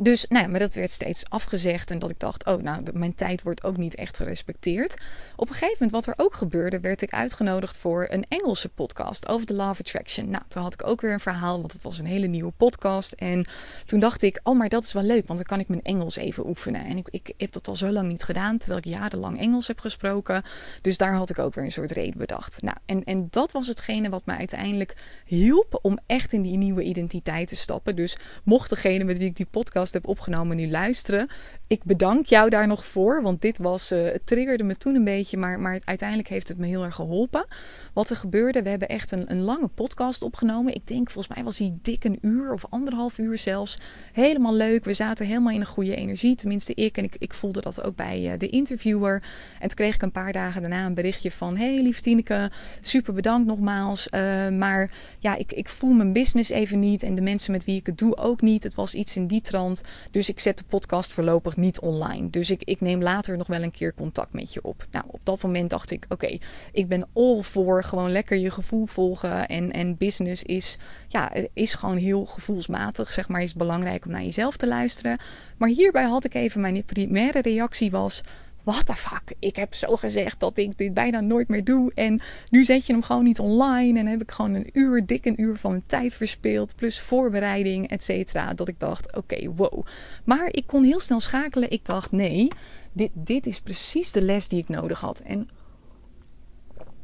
dus 0.01 0.25
nou 0.29 0.43
ja, 0.43 0.49
maar 0.49 0.59
dat 0.59 0.73
werd 0.73 0.91
steeds 0.91 1.23
afgezegd. 1.29 1.91
En 1.91 1.99
dat 1.99 2.09
ik 2.09 2.19
dacht, 2.19 2.45
oh, 2.45 2.61
nou, 2.61 2.83
mijn 2.93 3.15
tijd 3.15 3.41
wordt 3.41 3.63
ook 3.63 3.77
niet 3.77 3.95
echt 3.95 4.17
gerespecteerd. 4.17 4.97
Op 5.35 5.47
een 5.47 5.53
gegeven 5.53 5.77
moment, 5.79 5.91
wat 5.91 6.15
er 6.15 6.25
ook 6.25 6.33
gebeurde, 6.33 6.79
werd 6.79 7.01
ik 7.01 7.11
uitgenodigd 7.11 7.77
voor 7.77 8.07
een 8.09 8.25
Engelse 8.29 8.69
podcast 8.69 9.27
over 9.27 9.45
de 9.45 9.53
of 9.53 9.79
Attraction. 9.79 10.29
Nou, 10.29 10.43
toen 10.47 10.61
had 10.61 10.73
ik 10.73 10.87
ook 10.87 11.01
weer 11.01 11.11
een 11.11 11.19
verhaal, 11.19 11.59
want 11.59 11.71
het 11.71 11.83
was 11.83 11.99
een 11.99 12.05
hele 12.05 12.27
nieuwe 12.27 12.51
podcast. 12.57 13.13
En 13.13 13.47
toen 13.85 13.99
dacht 13.99 14.21
ik, 14.21 14.39
oh, 14.43 14.57
maar 14.57 14.69
dat 14.69 14.83
is 14.83 14.93
wel 14.93 15.03
leuk, 15.03 15.27
want 15.27 15.39
dan 15.39 15.47
kan 15.47 15.59
ik 15.59 15.67
mijn 15.67 15.81
Engels 15.81 16.15
even 16.15 16.47
oefenen. 16.47 16.85
En 16.85 16.97
ik, 16.97 17.07
ik 17.11 17.33
heb 17.37 17.51
dat 17.51 17.67
al 17.67 17.75
zo 17.75 17.91
lang 17.91 18.07
niet 18.07 18.23
gedaan, 18.23 18.57
terwijl 18.57 18.79
ik 18.79 18.85
jarenlang 18.85 19.39
Engels 19.39 19.67
heb 19.67 19.79
gesproken. 19.79 20.43
Dus 20.81 20.97
daar 20.97 21.13
had 21.13 21.29
ik 21.29 21.39
ook 21.39 21.53
weer 21.53 21.63
een 21.63 21.71
soort 21.71 21.91
reden 21.91 22.17
bedacht. 22.17 22.61
Nou, 22.61 22.77
en, 22.85 23.03
en 23.03 23.27
dat 23.29 23.51
was 23.51 23.67
hetgene 23.67 24.09
wat 24.09 24.25
me 24.25 24.35
uiteindelijk 24.37 24.95
hielp 25.25 25.79
om 25.81 25.99
echt 26.05 26.33
in 26.33 26.41
die 26.41 26.57
nieuwe 26.57 26.83
identiteit 26.83 27.47
te 27.47 27.55
stappen. 27.55 27.95
Dus 27.95 28.17
mocht 28.43 28.69
degene 28.69 29.03
met 29.03 29.17
wie 29.17 29.27
ik 29.27 29.35
die 29.35 29.45
podcast 29.45 29.88
heb 29.93 30.07
opgenomen 30.07 30.57
nu 30.57 30.69
luisteren. 30.69 31.29
Ik 31.69 31.83
bedank 31.83 32.25
jou 32.25 32.49
daar 32.49 32.67
nog 32.67 32.85
voor, 32.85 33.21
want 33.21 33.41
dit 33.41 33.57
was, 33.57 33.91
uh, 33.91 34.11
het 34.11 34.25
triggerde 34.25 34.63
me 34.63 34.75
toen 34.75 34.95
een 34.95 35.03
beetje, 35.03 35.37
maar, 35.37 35.59
maar 35.59 35.81
uiteindelijk 35.83 36.29
heeft 36.29 36.47
het 36.47 36.57
me 36.57 36.67
heel 36.67 36.83
erg 36.83 36.95
geholpen. 36.95 37.45
Wat 37.93 38.09
er 38.09 38.15
gebeurde, 38.15 38.61
we 38.61 38.69
hebben 38.69 38.87
echt 38.87 39.11
een, 39.11 39.31
een 39.31 39.41
lange 39.41 39.67
podcast 39.67 40.21
opgenomen. 40.21 40.75
Ik 40.75 40.87
denk, 40.87 41.09
volgens 41.09 41.35
mij 41.35 41.43
was 41.43 41.57
hij 41.57 41.77
dik 41.81 42.03
een 42.03 42.17
uur 42.21 42.53
of 42.53 42.65
anderhalf 42.69 43.17
uur 43.17 43.37
zelfs. 43.37 43.79
Helemaal 44.13 44.53
leuk, 44.53 44.85
we 44.85 44.93
zaten 44.93 45.25
helemaal 45.25 45.53
in 45.53 45.59
een 45.59 45.65
goede 45.65 45.95
energie, 45.95 46.35
tenminste 46.35 46.73
ik. 46.73 46.97
En 46.97 47.03
ik, 47.03 47.15
ik 47.19 47.33
voelde 47.33 47.61
dat 47.61 47.83
ook 47.83 47.95
bij 47.95 48.21
uh, 48.21 48.33
de 48.37 48.49
interviewer. 48.49 49.23
En 49.59 49.67
toen 49.67 49.77
kreeg 49.77 49.95
ik 49.95 50.01
een 50.01 50.11
paar 50.11 50.31
dagen 50.31 50.61
daarna 50.61 50.85
een 50.85 50.93
berichtje 50.93 51.31
van, 51.31 51.57
hey 51.57 51.81
lieve 51.81 52.01
Tineke, 52.01 52.51
super 52.81 53.13
bedankt 53.13 53.47
nogmaals. 53.47 54.07
Uh, 54.11 54.49
maar 54.49 54.91
ja, 55.19 55.35
ik, 55.35 55.51
ik 55.51 55.69
voel 55.69 55.93
mijn 55.93 56.13
business 56.13 56.49
even 56.49 56.79
niet 56.79 57.03
en 57.03 57.15
de 57.15 57.21
mensen 57.21 57.51
met 57.51 57.65
wie 57.65 57.79
ik 57.79 57.85
het 57.85 57.97
doe 57.97 58.17
ook 58.17 58.41
niet. 58.41 58.63
Het 58.63 58.75
was 58.75 58.93
iets 58.93 59.15
in 59.15 59.27
die 59.27 59.41
trant. 59.41 59.81
Dus 60.11 60.29
ik 60.29 60.39
zet 60.39 60.57
de 60.57 60.63
podcast 60.67 61.13
voorlopig 61.13 61.57
niet 61.59 61.79
online. 61.79 62.29
Dus 62.29 62.49
ik, 62.49 62.63
ik 62.63 62.81
neem 62.81 63.01
later 63.01 63.37
nog 63.37 63.47
wel 63.47 63.63
een 63.63 63.71
keer 63.71 63.93
contact 63.93 64.33
met 64.33 64.53
je 64.53 64.63
op. 64.63 64.85
Nou, 64.91 65.05
op 65.07 65.19
dat 65.23 65.41
moment 65.41 65.69
dacht 65.69 65.91
ik: 65.91 66.05
oké, 66.09 66.37
ik 66.71 66.87
ben 66.87 67.07
all 67.13 67.41
voor 67.41 67.83
gewoon 67.83 68.11
lekker 68.11 68.37
je 68.37 68.51
gevoel 68.51 68.85
volgen. 68.85 69.47
En, 69.47 69.71
en 69.71 69.97
business 69.97 70.43
is, 70.43 70.77
ja, 71.07 71.31
is 71.53 71.73
gewoon 71.73 71.97
heel 71.97 72.25
gevoelsmatig. 72.25 73.11
Zeg 73.11 73.27
maar, 73.27 73.41
is 73.41 73.53
belangrijk 73.53 74.05
om 74.05 74.11
naar 74.11 74.23
jezelf 74.23 74.57
te 74.57 74.67
luisteren. 74.67 75.17
Maar 75.57 75.69
hierbij 75.69 76.03
had 76.03 76.25
ik 76.25 76.33
even 76.33 76.61
mijn 76.61 76.83
primaire 76.83 77.41
reactie 77.41 77.91
was 77.91 78.21
what 78.69 78.85
the 78.85 78.95
fuck, 78.95 79.33
ik 79.39 79.55
heb 79.55 79.73
zo 79.73 79.95
gezegd 79.95 80.39
dat 80.39 80.57
ik 80.57 80.77
dit 80.77 80.93
bijna 80.93 81.19
nooit 81.19 81.47
meer 81.47 81.63
doe. 81.63 81.91
En 81.93 82.21
nu 82.49 82.63
zet 82.63 82.85
je 82.85 82.93
hem 82.93 83.01
gewoon 83.01 83.23
niet 83.23 83.39
online. 83.39 83.99
En 83.99 84.05
heb 84.05 84.21
ik 84.21 84.31
gewoon 84.31 84.53
een 84.53 84.69
uur, 84.73 85.05
dik 85.05 85.25
een 85.25 85.41
uur 85.41 85.57
van 85.57 85.71
mijn 85.71 85.83
tijd 85.85 86.13
verspeeld. 86.13 86.75
Plus 86.75 86.99
voorbereiding, 86.99 87.89
et 87.89 88.03
cetera. 88.03 88.53
Dat 88.53 88.67
ik 88.67 88.79
dacht, 88.79 89.15
oké, 89.15 89.53
wow. 89.55 89.85
Maar 90.23 90.47
ik 90.51 90.67
kon 90.67 90.83
heel 90.83 90.99
snel 90.99 91.19
schakelen. 91.19 91.71
Ik 91.71 91.85
dacht, 91.85 92.11
nee, 92.11 92.47
dit, 92.91 93.11
dit 93.13 93.45
is 93.45 93.61
precies 93.61 94.11
de 94.11 94.21
les 94.21 94.47
die 94.47 94.59
ik 94.59 94.69
nodig 94.69 94.99
had. 94.99 95.19
En 95.19 95.49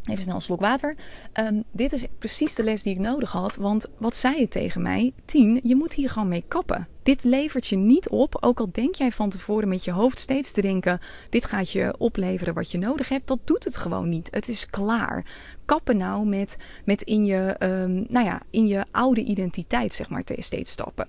Even 0.05 0.23
snel 0.23 0.35
een 0.35 0.41
slok 0.41 0.59
water. 0.59 0.95
Um, 1.33 1.63
dit 1.71 1.93
is 1.93 2.05
precies 2.19 2.55
de 2.55 2.63
les 2.63 2.83
die 2.83 2.93
ik 2.93 2.99
nodig 2.99 3.31
had. 3.31 3.55
Want 3.55 3.87
wat 3.97 4.15
zei 4.15 4.39
je 4.39 4.47
tegen 4.47 4.81
mij? 4.81 5.13
Tien, 5.25 5.59
je 5.63 5.75
moet 5.75 5.93
hier 5.93 6.09
gewoon 6.09 6.27
mee 6.27 6.43
kappen. 6.47 6.87
Dit 7.03 7.23
levert 7.23 7.67
je 7.67 7.75
niet 7.75 8.09
op. 8.09 8.37
Ook 8.39 8.59
al 8.59 8.69
denk 8.71 8.95
jij 8.95 9.11
van 9.11 9.29
tevoren 9.29 9.67
met 9.67 9.83
je 9.83 9.91
hoofd 9.91 10.19
steeds 10.19 10.51
te 10.51 10.61
denken: 10.61 10.99
dit 11.29 11.45
gaat 11.45 11.71
je 11.71 11.95
opleveren 11.97 12.53
wat 12.53 12.71
je 12.71 12.77
nodig 12.77 13.09
hebt. 13.09 13.27
Dat 13.27 13.39
doet 13.43 13.63
het 13.63 13.77
gewoon 13.77 14.09
niet. 14.09 14.27
Het 14.31 14.47
is 14.47 14.65
klaar. 14.65 15.25
Kappen 15.65 15.97
nou 15.97 16.25
met, 16.25 16.57
met 16.85 17.01
in, 17.01 17.25
je, 17.25 17.55
um, 17.59 18.05
nou 18.09 18.25
ja, 18.25 18.41
in 18.49 18.67
je 18.67 18.85
oude 18.91 19.23
identiteit, 19.23 19.93
zeg 19.93 20.09
maar, 20.09 20.23
steeds 20.39 20.71
stappen. 20.71 21.07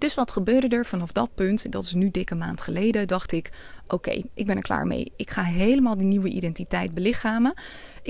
Dus 0.00 0.14
wat 0.14 0.30
gebeurde 0.30 0.76
er 0.76 0.86
vanaf 0.86 1.12
dat 1.12 1.34
punt? 1.34 1.72
Dat 1.72 1.84
is 1.84 1.94
nu 1.94 2.10
dikke 2.10 2.34
maand 2.34 2.60
geleden. 2.60 3.08
Dacht 3.08 3.32
ik: 3.32 3.50
oké, 3.86 4.22
ik 4.34 4.46
ben 4.46 4.56
er 4.56 4.62
klaar 4.62 4.86
mee. 4.86 5.12
Ik 5.16 5.30
ga 5.30 5.42
helemaal 5.42 5.96
die 5.96 6.06
nieuwe 6.06 6.28
identiteit 6.28 6.94
belichamen. 6.94 7.54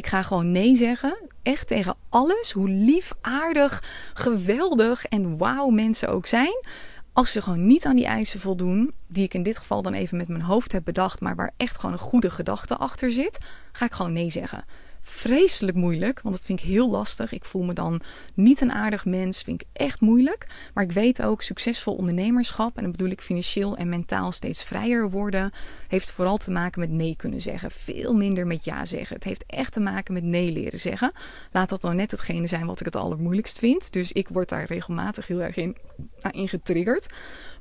Ik 0.01 0.07
ga 0.07 0.23
gewoon 0.23 0.53
nee 0.53 0.77
zeggen. 0.77 1.17
Echt 1.43 1.67
tegen 1.67 1.95
alles. 2.09 2.53
Hoe 2.53 2.69
lief, 2.69 3.13
aardig, 3.21 3.83
geweldig 4.15 5.05
en 5.05 5.37
wauw 5.37 5.69
mensen 5.69 6.09
ook 6.09 6.27
zijn. 6.27 6.65
Als 7.13 7.33
ze 7.33 7.43
gewoon 7.43 7.67
niet 7.67 7.87
aan 7.87 7.97
die 7.97 8.05
eisen 8.05 8.41
voldoen, 8.41 8.93
die 9.07 9.25
ik 9.25 9.35
in 9.35 9.43
dit 9.43 9.59
geval 9.59 9.83
dan 9.83 9.93
even 9.93 10.17
met 10.17 10.29
mijn 10.29 10.43
hoofd 10.43 10.73
heb 10.73 10.85
bedacht, 10.85 11.21
maar 11.21 11.37
waar 11.37 11.53
echt 11.57 11.79
gewoon 11.79 11.93
een 11.93 11.99
goede 11.99 12.31
gedachte 12.31 12.77
achter 12.77 13.11
zit, 13.11 13.39
ga 13.73 13.85
ik 13.85 13.93
gewoon 13.93 14.13
nee 14.13 14.31
zeggen 14.31 14.65
vreselijk 15.03 15.77
moeilijk, 15.77 16.21
want 16.21 16.35
dat 16.35 16.45
vind 16.45 16.61
ik 16.61 16.65
heel 16.65 16.91
lastig. 16.91 17.33
Ik 17.33 17.45
voel 17.45 17.63
me 17.63 17.73
dan 17.73 18.01
niet 18.35 18.61
een 18.61 18.73
aardig 18.73 19.05
mens, 19.05 19.43
vind 19.43 19.63
ik 19.63 19.69
echt 19.73 20.01
moeilijk. 20.01 20.47
Maar 20.75 20.85
ik 20.85 20.93
weet 20.93 21.23
ook, 21.23 21.43
succesvol 21.43 21.95
ondernemerschap, 21.95 22.77
en 22.77 22.83
dan 22.83 22.91
bedoel 22.91 23.09
ik 23.09 23.21
financieel 23.21 23.77
en 23.77 23.89
mentaal 23.89 24.33
steeds 24.33 24.65
vrijer 24.65 25.11
worden, 25.11 25.53
heeft 25.89 26.11
vooral 26.11 26.37
te 26.37 26.51
maken 26.51 26.81
met 26.81 26.91
nee 26.91 27.17
kunnen 27.17 27.41
zeggen. 27.41 27.71
Veel 27.71 28.15
minder 28.15 28.47
met 28.47 28.65
ja 28.65 28.85
zeggen. 28.85 29.15
Het 29.17 29.25
heeft 29.25 29.45
echt 29.47 29.73
te 29.73 29.81
maken 29.81 30.15
met 30.15 30.25
nee 30.25 30.53
leren 30.53 30.81
zeggen. 30.81 31.13
Laat 31.53 31.69
dat 31.69 31.81
dan 31.81 31.97
net 31.97 32.11
hetgene 32.11 32.47
zijn 32.47 32.67
wat 32.67 32.81
ik 32.81 32.87
het 32.87 32.97
allermoeilijkst 32.97 33.59
vind. 33.59 33.93
Dus 33.93 34.13
ik 34.13 34.29
word 34.29 34.49
daar 34.49 34.65
regelmatig 34.65 35.27
heel 35.27 35.43
erg 35.43 35.57
in, 35.57 35.77
nou, 36.21 36.39
in 36.39 36.49
getriggerd. 36.49 37.07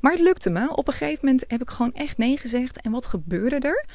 Maar 0.02 0.12
het 0.12 0.22
lukte 0.22 0.50
me. 0.50 0.76
Op 0.76 0.88
een 0.88 0.94
gegeven 0.94 1.26
moment 1.26 1.46
heb 1.48 1.62
ik 1.62 1.70
gewoon 1.70 1.94
echt 1.94 2.18
nee 2.18 2.38
gezegd. 2.38 2.82
En 2.82 2.92
wat 2.92 3.06
gebeurde 3.06 3.60
er? 3.60 3.86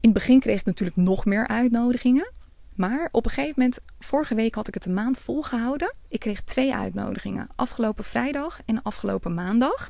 In 0.00 0.08
het 0.08 0.12
begin 0.12 0.40
kreeg 0.40 0.60
ik 0.60 0.64
natuurlijk 0.64 0.96
nog 0.96 1.24
meer 1.24 1.48
uitnodigingen. 1.48 2.32
Maar 2.74 3.08
op 3.12 3.24
een 3.24 3.30
gegeven 3.30 3.54
moment, 3.56 3.78
vorige 4.00 4.34
week 4.34 4.54
had 4.54 4.68
ik 4.68 4.74
het 4.74 4.84
een 4.84 4.94
maand 4.94 5.18
volgehouden. 5.18 5.94
Ik 6.08 6.20
kreeg 6.20 6.42
twee 6.42 6.74
uitnodigingen. 6.74 7.48
Afgelopen 7.56 8.04
vrijdag 8.04 8.60
en 8.66 8.82
afgelopen 8.82 9.34
maandag. 9.34 9.88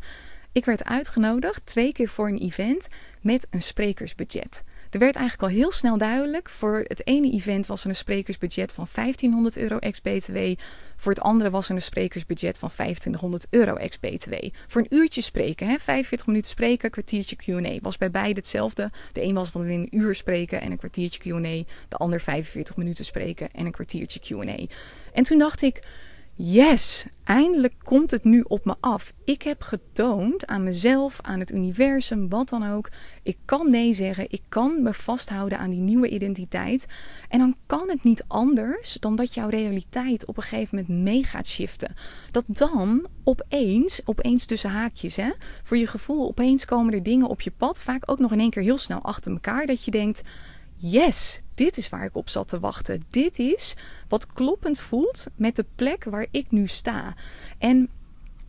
Ik 0.53 0.65
werd 0.65 0.85
uitgenodigd 0.85 1.67
twee 1.67 1.93
keer 1.93 2.09
voor 2.09 2.29
een 2.29 2.39
event 2.39 2.87
met 3.21 3.47
een 3.51 3.63
sprekersbudget. 3.63 4.63
Er 4.93 4.99
werd 4.99 5.17
eigenlijk 5.17 5.53
al 5.53 5.59
heel 5.59 5.73
snel 5.73 5.99
duidelijk. 5.99 6.51
Voor 6.51 6.85
het 6.87 7.07
ene 7.07 7.31
event 7.31 7.67
was 7.67 7.83
er 7.83 7.89
een 7.89 7.97
sprekersbudget 7.97 8.73
van 8.73 8.87
1500 8.95 9.57
euro 9.57 9.79
ex-BTW. 9.79 10.39
Voor 10.97 11.13
het 11.13 11.21
andere 11.21 11.51
was 11.51 11.69
er 11.69 11.75
een 11.75 11.83
sprekersbudget 11.83 12.59
van 12.59 12.69
2500 12.69 13.47
euro 13.51 13.75
ex-BTW. 13.75 14.35
Voor 14.69 14.81
een 14.81 14.97
uurtje 14.97 15.21
spreken, 15.21 15.69
hè, 15.69 15.79
45 15.79 16.27
minuten 16.27 16.51
spreken, 16.51 16.91
kwartiertje 16.91 17.37
Q&A. 17.37 17.79
Was 17.81 17.99
bij 17.99 18.11
beide 18.11 18.39
hetzelfde. 18.39 18.91
De 19.13 19.23
een 19.23 19.35
was 19.35 19.53
dan 19.53 19.65
in 19.67 19.81
een 19.81 19.99
uur 19.99 20.15
spreken 20.15 20.61
en 20.61 20.71
een 20.71 20.79
kwartiertje 20.79 21.21
Q&A. 21.21 21.73
De 21.89 21.97
ander 21.97 22.21
45 22.21 22.77
minuten 22.77 23.05
spreken 23.05 23.49
en 23.53 23.67
een 23.67 23.73
kwartiertje 23.73 24.21
Q&A. 24.21 24.67
En 25.13 25.23
toen 25.23 25.39
dacht 25.39 25.63
ik, 25.63 25.83
yes, 26.35 27.07
eindelijk 27.25 27.75
komt 27.83 28.11
het 28.11 28.25
nu 28.25 28.45
op 28.49 28.65
me 28.65 28.75
af. 28.81 29.13
Ik 29.25 29.43
heb 29.43 29.63
getoond 29.63 30.47
aan 30.47 30.63
mezelf, 30.63 31.19
aan 31.23 31.39
het 31.39 31.53
universum, 31.53 32.29
wat 32.29 32.49
dan 32.49 32.71
ook. 32.71 32.91
Ik 33.23 33.37
kan 33.45 33.71
nee 33.71 33.95
zeggen. 33.95 34.27
Ik 34.29 34.43
kan 34.49 34.83
me 34.83 34.95
vasthouden 34.95 35.59
aan 35.59 35.71
die 35.71 35.81
nieuwe 35.81 36.09
identiteit. 36.09 36.87
En 37.29 37.39
dan 37.39 37.57
kan 37.67 37.89
het 37.89 38.05
niet 38.05 38.25
anders 38.27 38.93
dan 39.01 39.17
dat 39.17 39.35
jouw 39.35 39.49
realiteit 39.49 40.27
op 40.27 40.37
een 40.37 40.43
gegeven 40.43 40.77
moment 40.77 41.03
mee 41.03 41.25
gaat 41.25 41.47
shiften. 41.47 41.95
Dat 42.31 42.45
dan 42.47 43.07
opeens, 43.25 44.01
opeens 44.05 44.47
tussen 44.47 44.71
haakjes, 44.71 45.17
hè, 45.17 45.31
voor 45.63 45.77
je 45.77 45.87
gevoel, 45.87 46.29
opeens 46.29 46.65
komen 46.65 46.95
er 46.95 47.03
dingen 47.03 47.29
op 47.29 47.41
je 47.41 47.53
pad. 47.57 47.81
Vaak 47.81 48.11
ook 48.11 48.19
nog 48.19 48.33
in 48.33 48.41
één 48.41 48.51
keer 48.51 48.63
heel 48.63 48.79
snel 48.79 49.03
achter 49.03 49.33
elkaar. 49.33 49.67
Dat 49.67 49.85
je 49.85 49.91
denkt 49.91 50.23
yes, 50.77 51.41
dit 51.65 51.77
is 51.77 51.89
waar 51.89 52.05
ik 52.05 52.17
op 52.17 52.29
zat 52.29 52.49
te 52.49 52.61
wachten. 52.61 53.05
Dit 53.11 53.39
is 53.39 53.75
wat 54.09 54.27
kloppend 54.27 54.81
voelt 54.81 55.27
met 55.35 55.57
de 55.57 55.65
plek 55.75 56.05
waar 56.05 56.27
ik 56.31 56.47
nu 56.51 56.67
sta. 56.67 57.15
En 57.59 57.89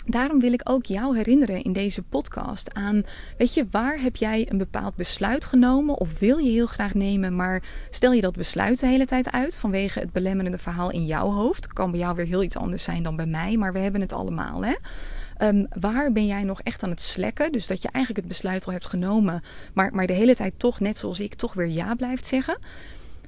daarom 0.06 0.40
wil 0.40 0.54
ik 0.54 0.70
ook 0.70 0.86
jou 0.86 1.18
herinneren 1.18 1.64
in 1.64 1.74
deze 1.74 2.02
podcast 2.02 2.74
aan, 2.74 3.04
weet 3.38 3.54
je, 3.54 3.68
waar 3.72 4.00
heb 4.02 4.16
jij 4.16 4.46
een 4.50 4.58
bepaald 4.58 4.96
besluit 4.96 5.46
genomen 5.46 5.98
of 5.98 6.20
wil 6.20 6.38
je 6.38 6.52
heel 6.52 6.66
graag 6.66 6.94
nemen, 6.94 7.36
maar 7.36 7.64
stel 7.90 8.12
je 8.12 8.22
dat 8.22 8.36
besluit 8.36 8.80
de 8.80 8.88
hele 8.88 9.06
tijd 9.06 9.32
uit 9.32 9.56
vanwege 9.56 10.00
het 10.00 10.12
belemmerende 10.12 10.58
verhaal 10.58 10.92
in 10.92 11.06
jouw 11.06 11.32
hoofd. 11.32 11.68
Kan 11.68 11.92
bij 11.92 12.00
jou 12.00 12.16
weer 12.16 12.26
heel 12.26 12.44
iets 12.44 12.58
anders 12.58 12.84
zijn 12.84 13.04
dan 13.04 13.16
bij 13.16 13.26
mij, 13.26 13.58
maar 13.58 13.74
we 13.74 13.80
hebben 13.80 14.02
het 14.02 14.14
allemaal, 14.14 14.66
hè? 14.66 14.74
Ehm, 15.38 15.66
waar 15.80 16.12
ben 16.12 16.26
jij 16.26 16.44
nog 16.44 16.62
echt 16.62 16.84
aan 16.84 16.90
het 16.90 17.02
slekken? 17.02 17.52
Dus 17.52 17.68
dat 17.68 17.82
je 17.82 17.90
eigenlijk 17.92 18.26
het 18.26 18.34
besluit 18.36 18.66
al 18.66 18.72
hebt 18.72 18.86
genomen, 18.86 19.44
maar, 19.74 19.94
maar 19.94 20.08
de 20.08 20.14
hele 20.14 20.36
tijd 20.36 20.60
toch, 20.60 20.80
net 20.80 20.98
zoals 20.98 21.20
ik, 21.20 21.34
toch 21.34 21.54
weer 21.54 21.68
ja 21.68 21.96
blijft 21.96 22.26
zeggen. 22.26 22.58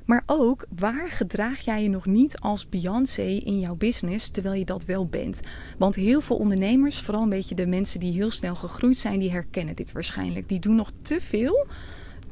Maar 0.06 0.24
ook 0.26 0.66
waar 0.76 1.10
gedraag 1.10 1.60
jij 1.60 1.84
je 1.84 1.90
nog 1.90 2.06
niet 2.06 2.40
als 2.40 2.70
Beyoncé 2.70 3.22
in 3.22 3.60
jouw 3.60 3.76
business 3.76 4.30
terwijl 4.30 4.56
je 4.56 4.66
dat 4.66 4.86
wel 4.86 5.08
bent? 5.08 5.40
Want 5.78 5.96
heel 5.96 6.22
veel 6.22 6.38
ondernemers, 6.38 7.02
vooral 7.02 7.24
een 7.24 7.30
beetje 7.30 7.56
de 7.56 7.68
mensen 7.68 8.00
die 8.00 8.14
heel 8.14 8.32
snel 8.32 8.56
gegroeid 8.56 8.98
zijn, 8.98 9.20
die 9.20 9.32
herkennen 9.32 9.76
dit 9.76 9.92
waarschijnlijk. 9.92 10.50
Die 10.50 10.60
doen 10.60 10.76
nog 10.76 10.92
te 11.02 11.22
veel. 11.22 11.68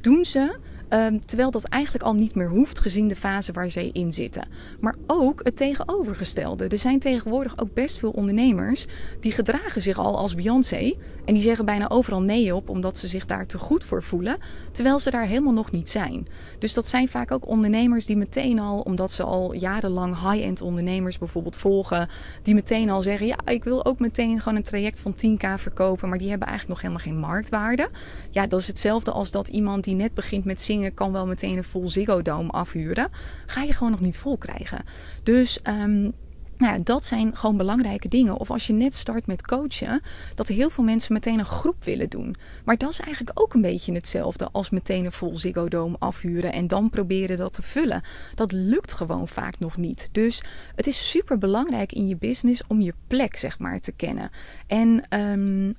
Doen 0.02 0.26
ze 0.26 0.58
Ehm, 0.90 1.20
terwijl 1.26 1.52
dat 1.52 1.64
eigenlijk 1.64 2.04
al 2.04 2.14
niet 2.14 2.36
meer 2.36 2.50
hoeft 2.50 2.80
gezien 2.80 3.08
de 3.08 3.16
fase 3.16 3.52
waar 3.52 3.72
zij 3.72 3.90
in 3.94 4.14
zitten. 4.14 4.48
Maar 4.80 4.96
ook 5.08 5.40
het 5.44 5.56
tegenovergestelde. 5.56 6.68
Er 6.68 6.78
zijn 6.78 7.00
tegenwoordig 7.00 7.60
ook 7.60 7.74
best 7.74 8.00
veel 8.00 8.12
ondernemers 8.12 8.86
die 9.20 9.32
gedragen 9.32 9.82
zich 9.82 9.98
al 9.98 10.18
als 10.18 10.36
Beyoncé. 10.36 10.94
En 11.26 11.34
die 11.34 11.44
zeggen 11.44 11.66
bijna 11.66 11.90
overal 11.90 12.22
nee 12.22 12.56
op 12.56 12.70
omdat 12.70 12.98
ze 12.98 13.08
zich 13.08 13.26
daar 13.26 13.46
te 13.46 13.58
goed 13.58 13.84
voor 13.84 14.04
voelen. 14.04 14.38
Terwijl 14.72 15.00
ze 15.00 15.12
daar 15.12 15.26
helemaal 15.26 15.54
nog 15.54 15.72
niet 15.72 15.90
zijn. 15.90 16.28
Dus 16.60 16.74
dat 16.74 16.88
zijn 16.88 17.08
vaak 17.08 17.32
ook 17.32 17.48
ondernemers 17.48 18.06
die 18.06 18.18
meteen 18.18 18.60
al, 18.60 18.80
omdat 18.80 19.12
ze 19.12 19.24
al 19.24 19.54
jarenlang 19.54 20.32
high-end 20.32 20.62
ondernemers 20.62 21.18
bijvoorbeeld 21.18 21.58
volgen. 21.58 22.10
Die 22.42 22.54
meteen 22.54 22.90
al 22.90 23.02
zeggen, 23.02 23.28
ja 23.28 23.38
ik 23.46 23.64
wil 23.64 23.86
ook 23.86 24.00
meteen 24.00 24.42
gewoon 24.42 24.58
een 24.58 24.64
traject 24.64 25.00
van 25.00 25.16
10k 25.16 25.48
verkopen. 25.58 26.10
Maar 26.10 26.18
die 26.18 26.30
hebben 26.30 26.48
eigenlijk 26.48 26.80
nog 26.80 26.92
helemaal 26.92 27.14
geen 27.14 27.30
marktwaarde. 27.30 27.90
Ja 28.32 28.48
dat 28.48 28.60
is 28.60 28.68
hetzelfde 28.68 29.12
als 29.12 29.32
dat 29.32 29.48
iemand 29.48 29.84
die 29.84 29.96
net 29.96 30.14
begint 30.14 30.46
met 30.46 30.62
kan 30.94 31.12
wel 31.12 31.28
meteen 31.28 31.58
een 31.58 31.64
vol 31.64 31.90
Ziggo 31.90 32.22
afhuren. 32.48 33.12
Ga 33.46 33.62
je 33.62 33.74
gewoon 33.74 33.92
nog 33.92 34.02
niet 34.02 34.18
vol 34.18 34.38
krijgen. 34.38 34.84
Dus 35.24 35.60
um, 35.68 36.14
nou 36.58 36.74
ja, 36.78 36.84
dat 36.84 37.06
zijn 37.06 37.36
gewoon 37.36 37.58
belangrijke 37.58 38.08
dingen. 38.08 38.38
Of 38.38 38.52
als 38.52 38.68
je 38.68 38.74
net 38.74 38.96
start 38.96 39.28
met 39.28 39.48
coachen, 39.48 40.02
dat 40.36 40.48
heel 40.48 40.70
veel 40.70 40.84
mensen 40.84 41.14
meteen 41.14 41.40
een 41.40 41.46
groep 41.46 41.84
willen 41.84 42.10
doen. 42.10 42.36
Maar 42.66 42.78
dat 42.78 42.90
is 42.90 43.00
eigenlijk 43.00 43.40
ook 43.40 43.54
een 43.54 43.62
beetje 43.62 43.94
hetzelfde 43.94 44.50
als 44.52 44.70
meteen 44.70 45.06
een 45.06 45.12
vol 45.12 45.38
Ziggo 45.38 45.96
afhuren 46.00 46.54
en 46.54 46.68
dan 46.68 46.90
proberen 46.90 47.38
dat 47.38 47.54
te 47.54 47.62
vullen. 47.62 48.02
Dat 48.36 48.52
lukt 48.52 48.94
gewoon 48.94 49.28
vaak 49.28 49.60
nog 49.60 49.78
niet. 49.78 50.10
Dus 50.12 50.44
het 50.76 50.88
is 50.88 51.10
super 51.10 51.38
belangrijk 51.38 51.92
in 51.92 52.08
je 52.08 52.18
business 52.18 52.64
om 52.68 52.82
je 52.82 52.94
plek, 53.08 53.36
zeg 53.36 53.60
maar, 53.60 53.80
te 53.80 53.92
kennen. 53.92 54.30
En 54.68 55.04
um, 55.10 55.76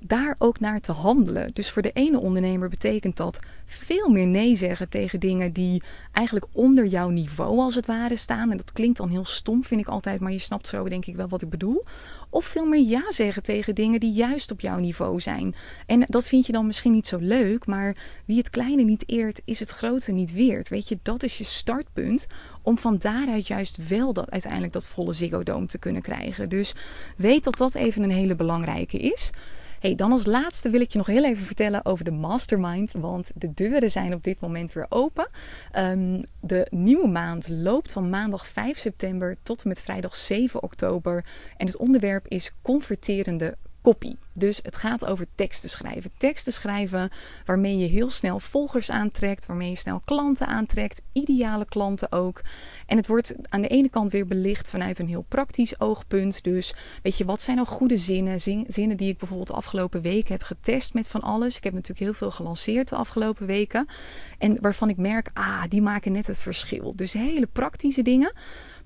daar 0.00 0.34
ook 0.38 0.60
naar 0.60 0.80
te 0.80 0.92
handelen. 0.92 1.50
Dus 1.52 1.70
voor 1.70 1.82
de 1.82 1.92
ene 1.92 2.18
ondernemer 2.20 2.68
betekent 2.68 3.16
dat 3.16 3.38
veel 3.64 4.08
meer 4.08 4.26
nee 4.26 4.56
zeggen 4.56 4.88
tegen 4.88 5.20
dingen 5.20 5.52
die 5.52 5.82
eigenlijk 6.12 6.46
onder 6.52 6.86
jouw 6.86 7.08
niveau 7.08 7.58
als 7.58 7.74
het 7.74 7.86
ware 7.86 8.16
staan. 8.16 8.50
En 8.50 8.56
dat 8.56 8.72
klinkt 8.72 8.96
dan 8.96 9.08
heel 9.08 9.24
stom, 9.24 9.64
vind 9.64 9.80
ik 9.80 9.86
altijd, 9.86 10.20
maar 10.20 10.32
je 10.32 10.38
snapt 10.38 10.68
zo 10.68 10.88
denk 10.88 11.06
ik 11.06 11.16
wel 11.16 11.28
wat 11.28 11.42
ik 11.42 11.50
bedoel. 11.50 11.84
Of 12.30 12.44
veel 12.44 12.66
meer 12.66 12.88
ja 12.88 13.12
zeggen 13.12 13.42
tegen 13.42 13.74
dingen 13.74 14.00
die 14.00 14.12
juist 14.12 14.50
op 14.50 14.60
jouw 14.60 14.78
niveau 14.78 15.20
zijn. 15.20 15.54
En 15.86 16.04
dat 16.06 16.26
vind 16.26 16.46
je 16.46 16.52
dan 16.52 16.66
misschien 16.66 16.92
niet 16.92 17.06
zo 17.06 17.18
leuk, 17.20 17.66
maar 17.66 17.96
wie 18.24 18.38
het 18.38 18.50
kleine 18.50 18.82
niet 18.82 19.08
eert, 19.08 19.40
is 19.44 19.60
het 19.60 19.70
grote 19.70 20.12
niet 20.12 20.32
weert. 20.32 20.68
Weet 20.68 20.88
je, 20.88 20.98
dat 21.02 21.22
is 21.22 21.38
je 21.38 21.44
startpunt 21.44 22.26
om 22.62 22.78
van 22.78 22.98
daaruit 22.98 23.46
juist 23.46 23.88
wel 23.88 24.12
dat, 24.12 24.30
uiteindelijk 24.30 24.72
dat 24.72 24.86
volle 24.86 25.12
Ziggo 25.12 25.42
Dome 25.42 25.66
te 25.66 25.78
kunnen 25.78 26.02
krijgen. 26.02 26.48
Dus 26.48 26.74
weet 27.16 27.44
dat 27.44 27.56
dat 27.56 27.74
even 27.74 28.02
een 28.02 28.10
hele 28.10 28.34
belangrijke 28.34 28.98
is. 28.98 29.30
Hey, 29.80 29.94
dan 29.94 30.12
als 30.12 30.26
laatste 30.26 30.70
wil 30.70 30.80
ik 30.80 30.92
je 30.92 30.98
nog 30.98 31.06
heel 31.06 31.24
even 31.24 31.46
vertellen 31.46 31.84
over 31.84 32.04
de 32.04 32.10
mastermind. 32.10 32.92
Want 32.92 33.30
de 33.34 33.54
deuren 33.54 33.90
zijn 33.90 34.14
op 34.14 34.22
dit 34.22 34.40
moment 34.40 34.72
weer 34.72 34.86
open. 34.88 35.28
Um, 35.76 36.24
de 36.40 36.66
nieuwe 36.70 37.08
maand 37.08 37.48
loopt 37.48 37.92
van 37.92 38.10
maandag 38.10 38.46
5 38.46 38.78
september 38.78 39.36
tot 39.42 39.62
en 39.62 39.68
met 39.68 39.80
vrijdag 39.80 40.16
7 40.16 40.62
oktober. 40.62 41.24
En 41.56 41.66
het 41.66 41.76
onderwerp 41.76 42.26
is 42.28 42.52
converterende 42.62 43.56
copy. 43.82 44.16
Dus 44.32 44.60
het 44.62 44.76
gaat 44.76 45.04
over 45.04 45.26
teksten 45.34 45.70
schrijven. 45.70 46.10
Teksten 46.16 46.52
schrijven 46.52 47.10
waarmee 47.44 47.76
je 47.76 47.86
heel 47.86 48.10
snel 48.10 48.40
volgers 48.40 48.90
aantrekt, 48.90 49.46
waarmee 49.46 49.68
je 49.68 49.76
snel 49.76 50.00
klanten 50.04 50.46
aantrekt, 50.46 51.02
ideale 51.12 51.64
klanten 51.64 52.12
ook. 52.12 52.40
En 52.86 52.96
het 52.96 53.06
wordt 53.06 53.34
aan 53.48 53.62
de 53.62 53.68
ene 53.68 53.88
kant 53.88 54.12
weer 54.12 54.26
belicht 54.26 54.70
vanuit 54.70 54.98
een 54.98 55.08
heel 55.08 55.24
praktisch 55.28 55.80
oogpunt. 55.80 56.44
Dus 56.44 56.74
weet 57.02 57.18
je, 57.18 57.24
wat 57.24 57.42
zijn 57.42 57.56
nou 57.56 57.68
goede 57.68 57.96
zinnen? 57.96 58.40
Zinnen 58.66 58.96
die 58.96 59.10
ik 59.10 59.18
bijvoorbeeld 59.18 59.48
de 59.48 59.54
afgelopen 59.54 60.02
weken 60.02 60.32
heb 60.32 60.42
getest 60.42 60.94
met 60.94 61.08
van 61.08 61.20
alles. 61.20 61.56
Ik 61.56 61.64
heb 61.64 61.72
natuurlijk 61.72 62.00
heel 62.00 62.14
veel 62.14 62.30
gelanceerd 62.30 62.88
de 62.88 62.96
afgelopen 62.96 63.46
weken. 63.46 63.86
En 64.38 64.60
waarvan 64.60 64.88
ik 64.88 64.96
merk, 64.96 65.30
ah, 65.32 65.62
die 65.68 65.82
maken 65.82 66.12
net 66.12 66.26
het 66.26 66.40
verschil. 66.40 66.92
Dus 66.96 67.12
hele 67.12 67.46
praktische 67.46 68.02
dingen. 68.02 68.32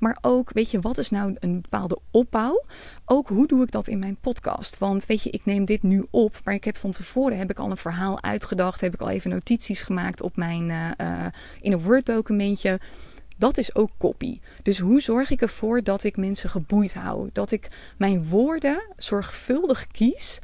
Maar 0.03 0.19
ook, 0.21 0.53
weet 0.53 0.71
je, 0.71 0.81
wat 0.81 0.99
is 0.99 1.11
nou 1.11 1.37
een 1.39 1.61
bepaalde 1.61 1.99
opbouw? 2.11 2.65
Ook 3.05 3.29
hoe 3.29 3.47
doe 3.47 3.63
ik 3.63 3.71
dat 3.71 3.89
in 3.89 3.99
mijn 3.99 4.17
podcast? 4.21 4.79
Want 4.79 5.07
weet 5.07 5.23
je, 5.23 5.31
ik 5.31 5.45
neem 5.45 5.65
dit 5.65 5.83
nu 5.83 6.07
op, 6.11 6.41
maar 6.45 6.55
ik 6.55 6.65
heb 6.65 6.77
van 6.77 6.91
tevoren 6.91 7.39
heb 7.39 7.51
ik 7.51 7.59
al 7.59 7.71
een 7.71 7.77
verhaal 7.77 8.23
uitgedacht, 8.23 8.81
heb 8.81 8.95
ik 8.95 9.01
al 9.01 9.09
even 9.09 9.31
notities 9.31 9.83
gemaakt 9.83 10.23
op 10.23 10.37
mijn 10.37 10.69
uh, 10.69 10.91
uh, 11.01 11.27
in 11.61 11.73
een 11.73 11.83
Word 11.83 12.07
documentje. 12.07 12.81
Dat 13.37 13.59
is 13.59 13.75
ook 13.75 13.91
copy. 13.99 14.41
Dus 14.63 14.79
hoe 14.79 15.01
zorg 15.01 15.31
ik 15.31 15.43
ervoor 15.43 15.83
dat 15.83 16.05
ik 16.05 16.17
mensen 16.17 16.51
geboeid 16.51 16.95
hou? 16.95 17.31
Dat 17.33 17.51
ik 17.51 17.69
mijn 17.97 18.25
woorden 18.29 18.83
zorgvuldig 18.97 19.87
kies 19.87 20.41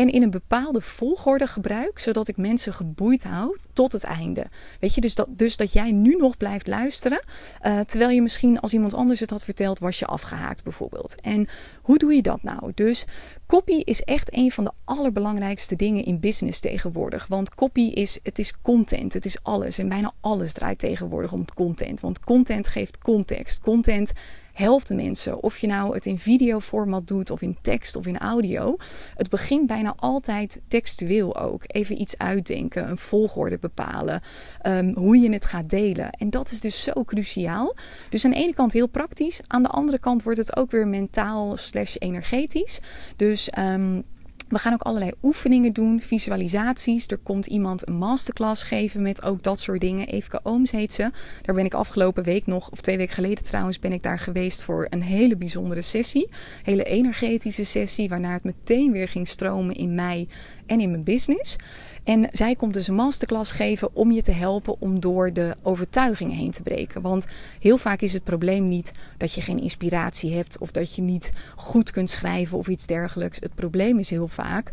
en 0.00 0.10
in 0.10 0.22
een 0.22 0.30
bepaalde 0.30 0.80
volgorde 0.80 1.46
gebruik, 1.46 1.98
zodat 1.98 2.28
ik 2.28 2.36
mensen 2.36 2.72
geboeid 2.74 3.24
hou 3.24 3.58
tot 3.72 3.92
het 3.92 4.04
einde. 4.04 4.46
Weet 4.80 4.94
je, 4.94 5.00
dus 5.00 5.14
dat, 5.14 5.26
dus 5.30 5.56
dat 5.56 5.72
jij 5.72 5.92
nu 5.92 6.16
nog 6.16 6.36
blijft 6.36 6.66
luisteren, 6.66 7.22
uh, 7.62 7.80
terwijl 7.80 8.10
je 8.10 8.22
misschien 8.22 8.60
als 8.60 8.72
iemand 8.72 8.94
anders 8.94 9.20
het 9.20 9.30
had 9.30 9.44
verteld, 9.44 9.78
was 9.78 9.98
je 9.98 10.06
afgehaakt 10.06 10.62
bijvoorbeeld. 10.62 11.20
En 11.20 11.48
hoe 11.82 11.98
doe 11.98 12.14
je 12.14 12.22
dat 12.22 12.42
nou? 12.42 12.72
Dus 12.74 13.04
copy 13.46 13.72
is 13.72 14.02
echt 14.02 14.36
een 14.36 14.50
van 14.50 14.64
de 14.64 14.72
allerbelangrijkste 14.84 15.76
dingen 15.76 16.04
in 16.04 16.20
business 16.20 16.60
tegenwoordig. 16.60 17.26
Want 17.26 17.54
copy 17.54 17.80
is, 17.80 18.18
het 18.22 18.38
is 18.38 18.60
content, 18.60 19.12
het 19.12 19.24
is 19.24 19.42
alles. 19.42 19.78
En 19.78 19.88
bijna 19.88 20.12
alles 20.20 20.52
draait 20.52 20.78
tegenwoordig 20.78 21.32
om 21.32 21.44
content. 21.54 22.00
Want 22.00 22.20
content 22.20 22.66
geeft 22.66 22.98
context. 22.98 23.60
Content 23.60 24.12
helpt 24.60 24.88
de 24.88 24.94
mensen. 24.94 25.42
Of 25.42 25.58
je 25.58 25.66
nou 25.66 25.94
het 25.94 26.06
in 26.06 26.18
videoformat 26.18 27.06
doet, 27.06 27.30
of 27.30 27.42
in 27.42 27.56
tekst 27.60 27.96
of 27.96 28.06
in 28.06 28.18
audio. 28.18 28.76
Het 29.14 29.30
begint 29.30 29.66
bijna 29.66 29.94
altijd 29.96 30.60
textueel 30.68 31.36
ook. 31.36 31.62
Even 31.66 32.00
iets 32.00 32.18
uitdenken, 32.18 32.88
een 32.88 32.98
volgorde 32.98 33.58
bepalen, 33.58 34.22
um, 34.66 34.94
hoe 34.96 35.18
je 35.18 35.32
het 35.32 35.44
gaat 35.44 35.70
delen. 35.70 36.10
En 36.10 36.30
dat 36.30 36.50
is 36.50 36.60
dus 36.60 36.82
zo 36.82 37.04
cruciaal. 37.04 37.76
Dus 38.10 38.24
aan 38.24 38.30
de 38.30 38.36
ene 38.36 38.54
kant 38.54 38.72
heel 38.72 38.88
praktisch, 38.88 39.40
aan 39.46 39.62
de 39.62 39.68
andere 39.68 39.98
kant 39.98 40.22
wordt 40.22 40.38
het 40.38 40.56
ook 40.56 40.70
weer 40.70 40.88
mentaal 40.88 41.56
slash 41.56 41.96
energetisch. 41.98 42.80
Dus 43.16 43.50
um, 43.58 44.04
we 44.50 44.58
gaan 44.58 44.72
ook 44.72 44.82
allerlei 44.82 45.10
oefeningen 45.22 45.72
doen, 45.72 46.00
visualisaties. 46.00 47.06
Er 47.06 47.18
komt 47.18 47.46
iemand 47.46 47.88
een 47.88 47.94
masterclass 47.94 48.62
geven 48.62 49.02
met 49.02 49.22
ook 49.22 49.42
dat 49.42 49.60
soort 49.60 49.80
dingen. 49.80 50.06
Evke 50.06 50.40
Ooms 50.42 50.70
heet 50.70 50.92
ze. 50.92 51.10
Daar 51.42 51.54
ben 51.54 51.64
ik 51.64 51.74
afgelopen 51.74 52.24
week 52.24 52.46
nog, 52.46 52.70
of 52.70 52.80
twee 52.80 52.96
weken 52.96 53.14
geleden 53.14 53.44
trouwens, 53.44 53.78
ben 53.78 53.92
ik 53.92 54.02
daar 54.02 54.18
geweest 54.18 54.62
voor 54.62 54.86
een 54.90 55.02
hele 55.02 55.36
bijzondere 55.36 55.82
sessie. 55.82 56.28
Hele 56.62 56.84
energetische 56.84 57.64
sessie, 57.64 58.08
waarna 58.08 58.32
het 58.32 58.44
meteen 58.44 58.92
weer 58.92 59.08
ging 59.08 59.28
stromen 59.28 59.74
in 59.74 59.94
mij 59.94 60.28
en 60.66 60.80
in 60.80 60.90
mijn 60.90 61.04
business. 61.04 61.56
En 62.04 62.28
zij 62.32 62.54
komt 62.54 62.72
dus 62.72 62.88
een 62.88 62.94
masterclass 62.94 63.52
geven 63.52 63.94
om 63.94 64.12
je 64.12 64.22
te 64.22 64.32
helpen 64.32 64.80
om 64.80 65.00
door 65.00 65.32
de 65.32 65.56
overtuigingen 65.62 66.36
heen 66.36 66.50
te 66.50 66.62
breken. 66.62 67.02
Want 67.02 67.26
heel 67.60 67.78
vaak 67.78 68.00
is 68.00 68.12
het 68.12 68.24
probleem 68.24 68.68
niet 68.68 68.92
dat 69.16 69.32
je 69.32 69.42
geen 69.42 69.60
inspiratie 69.60 70.34
hebt 70.34 70.58
of 70.58 70.70
dat 70.70 70.94
je 70.94 71.02
niet 71.02 71.30
goed 71.56 71.90
kunt 71.90 72.10
schrijven 72.10 72.58
of 72.58 72.68
iets 72.68 72.86
dergelijks. 72.86 73.38
Het 73.40 73.54
probleem 73.54 73.98
is 73.98 74.10
heel 74.10 74.28
vaak 74.28 74.72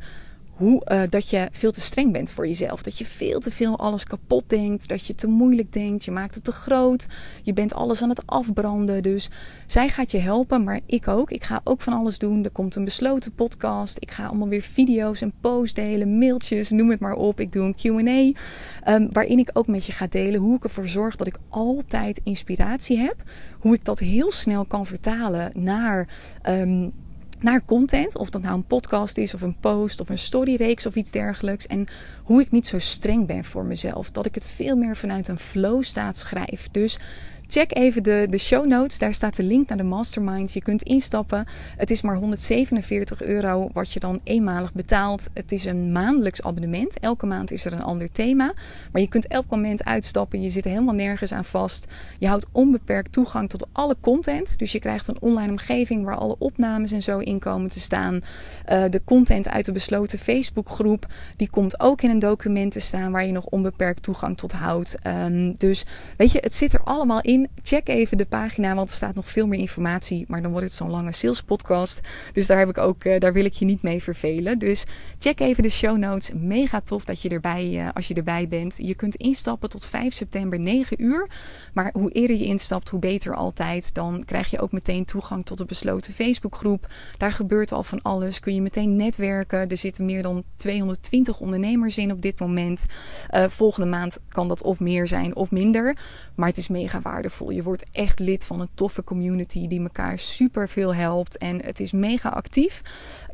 hoe, 0.57 0.81
uh, 0.91 1.01
dat 1.09 1.29
je 1.29 1.47
veel 1.51 1.71
te 1.71 1.81
streng 1.81 2.11
bent 2.11 2.31
voor 2.31 2.47
jezelf. 2.47 2.81
Dat 2.81 2.97
je 2.97 3.05
veel 3.05 3.39
te 3.39 3.51
veel 3.51 3.79
alles 3.79 4.03
kapot 4.03 4.43
denkt. 4.49 4.87
Dat 4.87 5.05
je 5.05 5.15
te 5.15 5.27
moeilijk 5.27 5.73
denkt. 5.73 6.05
Je 6.05 6.11
maakt 6.11 6.35
het 6.35 6.43
te 6.43 6.51
groot. 6.51 7.07
Je 7.41 7.53
bent 7.53 7.73
alles 7.73 8.01
aan 8.01 8.09
het 8.09 8.25
afbranden. 8.25 9.03
Dus 9.03 9.29
zij 9.67 9.89
gaat 9.89 10.11
je 10.11 10.17
helpen, 10.17 10.63
maar 10.63 10.79
ik 10.85 11.07
ook. 11.07 11.31
Ik 11.31 11.43
ga 11.43 11.61
ook 11.63 11.81
van 11.81 11.93
alles 11.93 12.19
doen. 12.19 12.43
Er 12.43 12.51
komt 12.51 12.75
een 12.75 12.85
besloten 12.85 13.33
podcast. 13.33 13.97
Ik 13.99 14.11
ga 14.11 14.25
allemaal 14.25 14.47
weer 14.47 14.61
video's 14.61 15.21
en 15.21 15.33
posts 15.41 15.73
delen, 15.73 16.17
mailtjes, 16.17 16.69
noem 16.69 16.89
het 16.89 16.99
maar 16.99 17.15
op. 17.15 17.39
Ik 17.39 17.51
doe 17.51 17.65
een 17.65 17.75
QA. 17.75 18.39
Ehm, 18.83 19.07
waarin 19.11 19.39
ik 19.39 19.49
ook 19.53 19.67
met 19.67 19.85
je 19.85 19.91
ga 19.91 20.07
delen 20.07 20.39
hoe 20.39 20.55
ik 20.55 20.63
ervoor 20.63 20.87
zorg 20.87 21.15
dat 21.15 21.27
ik 21.27 21.37
altijd 21.49 22.21
inspiratie 22.23 22.97
heb. 22.97 23.15
Hoe 23.59 23.73
ik 23.73 23.85
dat 23.85 23.99
heel 23.99 24.31
snel 24.31 24.65
kan 24.65 24.85
vertalen 24.85 25.51
naar. 25.55 26.07
Um, 26.49 26.93
naar 27.39 27.65
content. 27.65 28.17
Of 28.17 28.29
dat 28.29 28.41
nou 28.41 28.56
een 28.56 28.65
podcast 28.65 29.17
is 29.17 29.34
of 29.34 29.41
een 29.41 29.58
post 29.60 30.00
of 30.00 30.10
een 30.10 30.17
storyreeks 30.17 30.86
of 30.86 30.96
iets 30.96 31.12
dergelijks. 31.12 31.67
En 31.67 31.88
hoe 32.24 32.41
ik 32.41 32.51
niet 32.51 32.67
zo 32.67 32.79
streng 32.79 33.27
ben 33.27 33.44
voor 33.44 33.65
mezelf. 33.65 34.12
Dat 34.12 34.25
ik 34.25 34.36
het 34.36 34.48
veel 34.48 34.75
meer 34.75 34.98
vanuit 34.98 35.27
een 35.27 35.39
flow 35.39 35.84
staat 35.84 36.17
schrijf. 36.17 36.67
Dus 36.72 37.00
Check 37.49 37.75
even 37.75 38.03
de, 38.03 38.27
de 38.29 38.37
show 38.37 38.65
notes. 38.65 38.99
Daar 38.99 39.13
staat 39.13 39.35
de 39.35 39.43
link 39.43 39.67
naar 39.69 39.77
de 39.77 39.83
mastermind. 39.83 40.53
Je 40.53 40.61
kunt 40.61 40.83
instappen. 40.83 41.45
Het 41.77 41.91
is 41.91 42.01
maar 42.01 42.15
147 42.15 43.21
euro 43.21 43.69
wat 43.73 43.91
je 43.91 43.99
dan 43.99 44.19
eenmalig 44.23 44.73
betaalt. 44.73 45.27
Het 45.33 45.51
is 45.51 45.65
een 45.65 45.91
maandelijks 45.91 46.41
abonnement. 46.41 46.99
Elke 46.99 47.25
maand 47.25 47.51
is 47.51 47.65
er 47.65 47.73
een 47.73 47.81
ander 47.81 48.11
thema. 48.11 48.53
Maar 48.91 49.01
je 49.01 49.07
kunt 49.07 49.27
elk 49.27 49.45
moment 49.49 49.85
uitstappen. 49.85 50.41
Je 50.41 50.49
zit 50.49 50.63
helemaal 50.63 50.93
nergens 50.93 51.31
aan 51.31 51.45
vast. 51.45 51.87
Je 52.19 52.27
houdt 52.27 52.47
onbeperkt 52.51 53.11
toegang 53.11 53.49
tot 53.49 53.67
alle 53.71 53.95
content. 53.99 54.59
Dus 54.59 54.71
je 54.71 54.79
krijgt 54.79 55.07
een 55.07 55.21
online 55.21 55.51
omgeving 55.51 56.03
waar 56.03 56.17
alle 56.17 56.35
opnames 56.39 56.91
en 56.91 57.03
zo 57.03 57.19
in 57.19 57.39
komen 57.39 57.69
te 57.69 57.79
staan. 57.79 58.21
Uh, 58.69 58.83
de 58.89 59.01
content 59.03 59.49
uit 59.49 59.65
de 59.65 59.71
besloten 59.71 60.19
Facebookgroep. 60.19 61.07
Die 61.35 61.49
komt 61.49 61.79
ook 61.79 62.01
in 62.01 62.09
een 62.09 62.19
document 62.19 62.71
te 62.71 62.79
staan 62.79 63.11
waar 63.11 63.25
je 63.25 63.31
nog 63.31 63.45
onbeperkt 63.45 64.03
toegang 64.03 64.37
tot 64.37 64.51
houdt. 64.51 64.95
Um, 65.03 65.55
dus 65.57 65.85
weet 66.17 66.31
je, 66.31 66.39
het 66.41 66.55
zit 66.55 66.73
er 66.73 66.81
allemaal 66.83 67.21
in. 67.21 67.35
Check 67.63 67.88
even 67.88 68.17
de 68.17 68.25
pagina, 68.25 68.75
want 68.75 68.89
er 68.89 68.96
staat 68.96 69.15
nog 69.15 69.29
veel 69.29 69.48
meer 69.48 69.60
informatie. 69.60 70.25
Maar 70.27 70.41
dan 70.41 70.51
wordt 70.51 70.65
het 70.65 70.75
zo'n 70.75 70.89
lange 70.89 71.12
sales 71.12 71.41
podcast. 71.41 72.01
Dus 72.34 72.48
daar, 72.48 72.58
heb 72.58 72.70
ik 72.70 72.77
ook, 72.77 73.03
uh, 73.03 73.20
daar 73.20 73.34
wil 73.34 73.46
ik 73.46 73.53
je 73.53 73.65
niet 73.65 73.82
mee 73.82 74.03
vervelen. 74.03 74.60
Dus 74.60 74.86
check 75.20 75.39
even 75.39 75.63
de 75.63 75.70
show 75.70 75.98
notes. 75.98 76.32
Mega 76.34 76.82
tof 76.82 77.03
dat 77.06 77.22
je 77.22 77.29
erbij, 77.29 77.65
uh, 77.65 77.89
als 77.94 78.08
je 78.08 78.13
erbij 78.13 78.48
bent. 78.48 78.75
Je 78.77 78.96
kunt 78.96 79.15
instappen 79.15 79.70
tot 79.70 79.86
5 79.86 80.13
september 80.13 80.60
9 80.60 81.03
uur. 81.03 81.29
Maar 81.74 81.89
hoe 81.94 82.12
eerder 82.12 82.38
je 82.38 82.46
instapt, 82.46 82.89
hoe 82.89 83.00
beter 83.00 83.36
altijd. 83.36 83.94
Dan 83.94 84.24
krijg 84.25 84.50
je 84.50 84.60
ook 84.60 84.72
meteen 84.72 85.06
toegang 85.06 85.46
tot 85.46 85.58
de 85.58 85.65
besloten 85.65 86.13
Facebookgroep. 86.13 86.88
Daar 87.17 87.32
gebeurt 87.32 87.72
al 87.72 87.84
van 87.84 88.01
alles. 88.01 88.39
Kun 88.39 88.56
je 88.56 88.62
meteen 88.62 88.96
netwerken. 88.96 89.70
Er 89.70 89.77
zitten 89.77 90.06
meer 90.06 90.22
dan 90.22 90.44
220 90.56 91.39
ondernemers 91.39 91.98
in 91.98 92.12
op 92.12 92.22
dit 92.22 92.39
moment. 92.39 92.86
Uh, 93.32 93.46
volgende 93.48 93.89
maand 93.89 94.20
kan 94.29 94.48
dat 94.48 94.62
of 94.62 94.79
meer 94.79 95.08
zijn 95.08 95.36
of 95.36 95.51
minder. 95.51 95.96
Maar 96.36 96.48
het 96.48 96.58
is 96.58 96.67
mega 96.67 97.01
je 97.48 97.63
wordt 97.63 97.86
echt 97.91 98.19
lid 98.19 98.46
van 98.46 98.62
een 98.62 98.69
toffe 98.74 99.03
community 99.03 99.67
die 99.67 99.81
elkaar 99.81 100.19
super 100.19 100.69
veel 100.69 100.96
helpt. 100.96 101.38
En 101.38 101.65
het 101.65 101.79
is 101.79 101.91
mega 101.91 102.29
actief. 102.29 102.81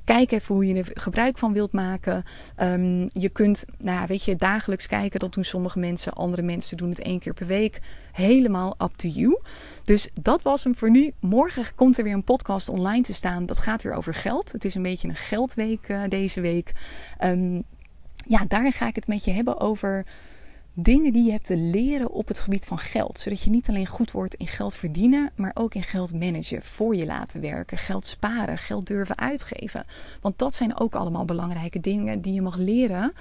Kijk 0.04 0.32
even 0.32 0.56
hoe 0.56 0.68
je 0.68 0.76
er 0.76 0.92
gebruik 0.94 1.38
van 1.38 1.54
wilt 1.54 1.72
maken. 1.72 2.24
Um, 2.62 3.10
je 3.14 3.30
kunt, 3.30 3.66
nou 3.78 4.08
weet 4.08 4.24
je, 4.24 4.36
dagelijks 4.36 4.88
kijken. 4.88 5.20
Dat 5.20 5.34
doen 5.34 5.44
sommige 5.44 5.80
mensen. 5.80 6.14
Andere 6.14 6.42
mensen 6.42 6.78
doen 6.78 6.90
het 6.90 7.00
één 7.00 7.20
keer 7.20 7.34
per 7.34 7.48
week. 7.48 7.80
Helemaal 8.12 8.76
up 8.82 8.92
to 8.96 9.08
you. 9.08 9.40
Dus 9.84 10.10
dat 10.22 10.42
was 10.42 10.64
hem 10.64 10.76
voor 10.76 10.92
nu. 10.92 11.14
Morgen 11.20 11.66
komt 11.76 11.98
er 11.98 12.04
weer 12.04 12.14
een 12.14 12.24
podcast 12.24 12.70
online 12.70 13.04
te 13.04 13.14
staan. 13.14 13.46
Dat 13.46 13.60
gaat 13.60 13.82
weer 13.82 13.94
over 13.94 14.14
geld. 14.14 14.52
Het 14.52 14.66
is 14.66 14.76
een 14.76 14.82
beetje 14.82 15.08
een 15.08 15.16
geldweek 15.16 15.90
uh, 15.90 16.02
deze 16.10 16.42
week. 16.42 16.72
Um, 17.24 17.64
ja, 18.28 18.46
daar 18.48 18.74
ga 18.74 18.88
ik 18.88 18.96
het 18.96 19.08
met 19.08 19.26
je 19.26 19.32
hebben 19.32 19.60
over 19.60 20.06
dingen 20.74 21.14
die 21.14 21.26
je 21.26 21.32
hebt 21.32 21.46
te 21.46 21.58
leren 21.58 22.12
op 22.12 22.28
het 22.28 22.40
gebied 22.40 22.66
van 22.66 22.78
geld. 22.78 23.20
Zodat 23.20 23.42
je 23.42 23.50
niet 23.50 23.70
alleen 23.70 23.88
goed 23.88 24.12
wordt 24.12 24.36
in 24.36 24.48
geld 24.48 24.76
verdienen, 24.76 25.32
maar 25.36 25.52
ook 25.54 25.74
in 25.76 25.84
geld 25.84 26.14
managen, 26.14 26.62
voor 26.62 26.96
je 26.96 27.06
laten 27.06 27.42
werken, 27.42 27.78
geld 27.78 28.06
sparen, 28.06 28.58
geld 28.58 28.88
durven 28.88 29.18
uitgeven. 29.18 29.86
Want 30.22 30.40
dat 30.40 30.56
zijn 30.56 30.80
ook 30.80 30.96
allemaal 30.96 31.26
belangrijke 31.26 31.80
dingen 31.80 32.22
die 32.22 32.34
je 32.34 32.42
mag 32.42 32.58
leren 32.58 33.14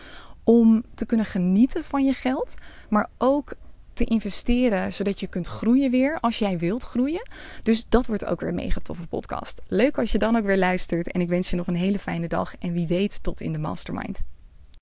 om 0.45 0.85
te 0.95 1.07
kunnen 1.07 1.27
genieten 1.27 1.85
van 1.85 2.05
je 2.05 2.13
geld, 2.13 2.55
maar 2.89 3.09
ook 3.19 3.55
te 3.93 4.05
investeren 4.05 4.93
zodat 4.93 5.21
je 5.21 5.27
kunt 5.27 5.47
groeien 5.47 5.91
weer 5.91 6.21
als 6.21 6.39
jij 6.39 6.59
wilt 6.59 6.83
groeien. 6.83 7.29
Dus 7.63 7.89
dat 7.89 8.07
wordt 8.07 8.25
ook 8.25 8.41
weer 8.41 8.49
een 8.49 8.55
mega 8.55 8.81
toffe 8.83 9.07
podcast. 9.07 9.61
Leuk 9.69 9.99
als 9.99 10.13
je 10.13 10.19
dan 10.19 10.37
ook 10.37 10.45
weer 10.45 10.59
luistert 10.59 11.13
en 11.13 11.21
ik 11.21 11.29
wens 11.29 11.51
je 11.51 11.57
nog 11.57 11.67
een 11.67 11.75
hele 11.75 11.99
fijne 11.99 12.29
dag 12.29 12.55
en 12.59 12.73
wie 12.73 12.87
weet 12.87 13.23
tot 13.23 13.41
in 13.41 13.53
de 13.53 13.59
mastermind. 13.59 14.23